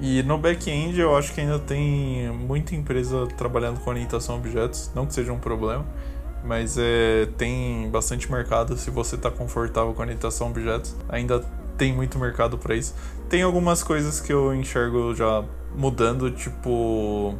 E 0.00 0.22
no 0.22 0.38
back-end 0.38 0.98
eu 0.98 1.16
acho 1.16 1.33
que 1.33 1.40
ainda 1.40 1.59
tem 1.59 2.30
muita 2.33 2.74
empresa 2.74 3.26
trabalhando 3.37 3.80
com 3.80 3.90
orientação 3.90 4.37
a 4.37 4.38
objetos, 4.38 4.90
não 4.94 5.06
que 5.06 5.14
seja 5.14 5.33
um 5.33 5.38
problema, 5.38 5.85
mas 6.44 6.78
é, 6.78 7.28
tem 7.37 7.90
bastante 7.90 8.30
mercado 8.30 8.76
se 8.76 8.90
você 8.90 9.16
está 9.16 9.30
confortável 9.30 9.92
com 9.92 10.02
orientação 10.02 10.46
a 10.46 10.50
objetos. 10.50 10.96
Ainda 11.09 11.44
tem 11.81 11.95
muito 11.95 12.19
mercado 12.19 12.59
para 12.59 12.75
isso. 12.75 12.95
Tem 13.31 13.43
algumas 13.43 13.83
coisas 13.83 14.21
que 14.21 14.31
eu 14.31 14.55
enxergo 14.55 15.14
já 15.14 15.43
mudando, 15.75 16.31
tipo. 16.31 17.35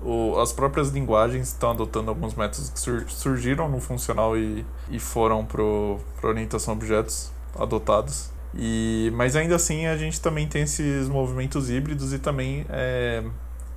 O, 0.00 0.38
as 0.38 0.52
próprias 0.52 0.90
linguagens 0.90 1.48
estão 1.48 1.70
adotando 1.70 2.10
alguns 2.10 2.34
métodos 2.34 2.68
que 2.68 2.78
sur, 2.78 3.04
surgiram 3.08 3.68
no 3.68 3.80
funcional 3.80 4.36
e, 4.36 4.64
e 4.90 5.00
foram 5.00 5.44
para 5.44 6.28
orientação 6.28 6.74
a 6.74 6.76
objetos 6.76 7.32
adotados. 7.58 8.30
E, 8.54 9.10
mas 9.16 9.34
ainda 9.34 9.56
assim 9.56 9.86
a 9.86 9.96
gente 9.96 10.20
também 10.20 10.46
tem 10.46 10.62
esses 10.62 11.08
movimentos 11.08 11.68
híbridos 11.68 12.12
e 12.12 12.18
também 12.20 12.64
é, 12.68 13.24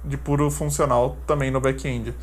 de 0.06 0.18
puro 0.18 0.52
funcional 0.52 1.18
também 1.26 1.50
no 1.50 1.60
back-end. 1.60 2.14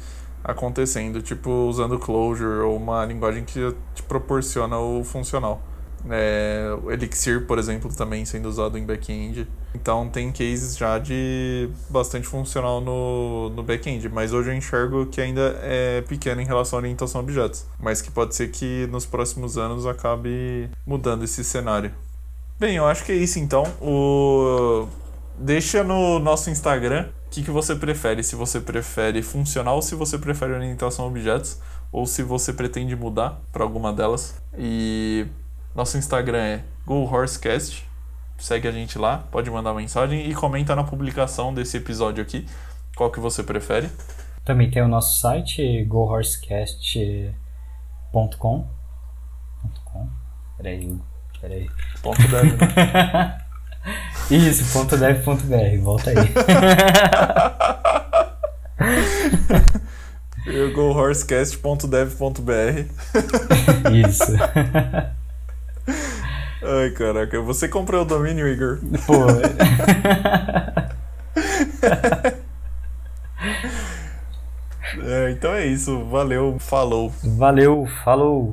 acontecendo, 0.44 1.22
tipo 1.22 1.50
usando 1.50 1.98
Clojure 1.98 2.60
ou 2.60 2.76
uma 2.76 3.04
linguagem 3.06 3.42
que 3.44 3.74
te 3.94 4.02
proporciona 4.02 4.78
o 4.78 5.02
funcional. 5.02 5.60
É, 6.10 6.76
o 6.82 6.90
Elixir, 6.90 7.46
por 7.46 7.58
exemplo, 7.58 7.90
também 7.94 8.24
sendo 8.24 8.48
usado 8.48 8.76
em 8.76 8.84
back-end. 8.84 9.46
Então 9.74 10.08
tem 10.08 10.30
cases 10.30 10.76
já 10.76 10.98
de 10.98 11.68
bastante 11.88 12.26
funcional 12.26 12.80
no, 12.80 13.50
no 13.50 13.62
back-end, 13.62 14.08
mas 14.08 14.32
hoje 14.32 14.50
eu 14.50 14.54
enxergo 14.54 15.06
que 15.06 15.20
ainda 15.20 15.58
é 15.62 16.02
pequeno 16.02 16.40
em 16.40 16.44
relação 16.44 16.78
à 16.78 16.82
orientação 16.82 17.20
a 17.20 17.24
objetos, 17.24 17.66
mas 17.78 18.00
que 18.00 18.10
pode 18.10 18.34
ser 18.34 18.48
que 18.48 18.86
nos 18.90 19.06
próximos 19.06 19.56
anos 19.58 19.86
acabe 19.86 20.70
mudando 20.86 21.24
esse 21.24 21.42
cenário. 21.42 21.92
Bem, 22.58 22.76
eu 22.76 22.86
acho 22.86 23.04
que 23.04 23.12
é 23.12 23.16
isso 23.16 23.38
então. 23.38 23.64
O... 23.80 24.86
Deixa 25.36 25.82
no 25.82 26.20
nosso 26.20 26.48
Instagram 26.50 27.08
o 27.26 27.30
que, 27.30 27.42
que 27.42 27.50
você 27.50 27.74
prefere, 27.74 28.22
se 28.22 28.36
você 28.36 28.60
prefere 28.60 29.20
funcional 29.22 29.74
ou 29.74 29.82
se 29.82 29.96
você 29.96 30.16
prefere 30.16 30.52
orientação 30.52 31.04
a 31.04 31.08
objetos, 31.08 31.58
ou 31.90 32.06
se 32.06 32.22
você 32.22 32.52
pretende 32.52 32.94
mudar 32.94 33.40
para 33.52 33.64
alguma 33.64 33.92
delas. 33.92 34.36
E 34.56 35.26
nosso 35.74 35.98
Instagram 35.98 36.38
é 36.38 36.64
GoHorseCast. 36.86 37.84
Segue 38.38 38.68
a 38.68 38.72
gente 38.72 38.98
lá, 38.98 39.18
pode 39.30 39.50
mandar 39.50 39.74
mensagem 39.74 40.28
e 40.28 40.34
comenta 40.34 40.76
na 40.76 40.84
publicação 40.84 41.54
desse 41.54 41.76
episódio 41.76 42.22
aqui 42.22 42.46
qual 42.96 43.10
que 43.10 43.20
você 43.20 43.42
prefere. 43.42 43.90
Também 44.44 44.70
tem 44.70 44.82
o 44.82 44.88
nosso 44.88 45.20
site, 45.20 45.84
gohorsecast.com. 45.84 48.66
.com. 49.84 50.08
Peraí, 50.58 50.98
peraí. 51.40 51.70
Ponto 52.02 52.20
dev, 52.28 52.58
né? 52.58 53.38
Isso, 54.30 54.72
ponto 54.72 54.96
.dev, 54.96 55.22
ponto 55.24 55.44
.br, 55.44 55.78
volta 55.82 56.10
aí. 56.10 56.16
gohorsecast.dev.br 60.74 62.86
Isso. 64.08 64.32
Ai, 65.86 66.90
caraca, 66.90 67.40
você 67.40 67.68
comprou 67.68 68.02
o 68.02 68.06
domínio, 68.06 68.48
Igor? 68.48 68.80
Pô. 69.06 69.14
É, 75.02 75.30
então 75.30 75.52
é 75.52 75.66
isso, 75.66 76.04
valeu, 76.06 76.56
falou. 76.58 77.12
Valeu, 77.36 77.86
falou. 78.04 78.52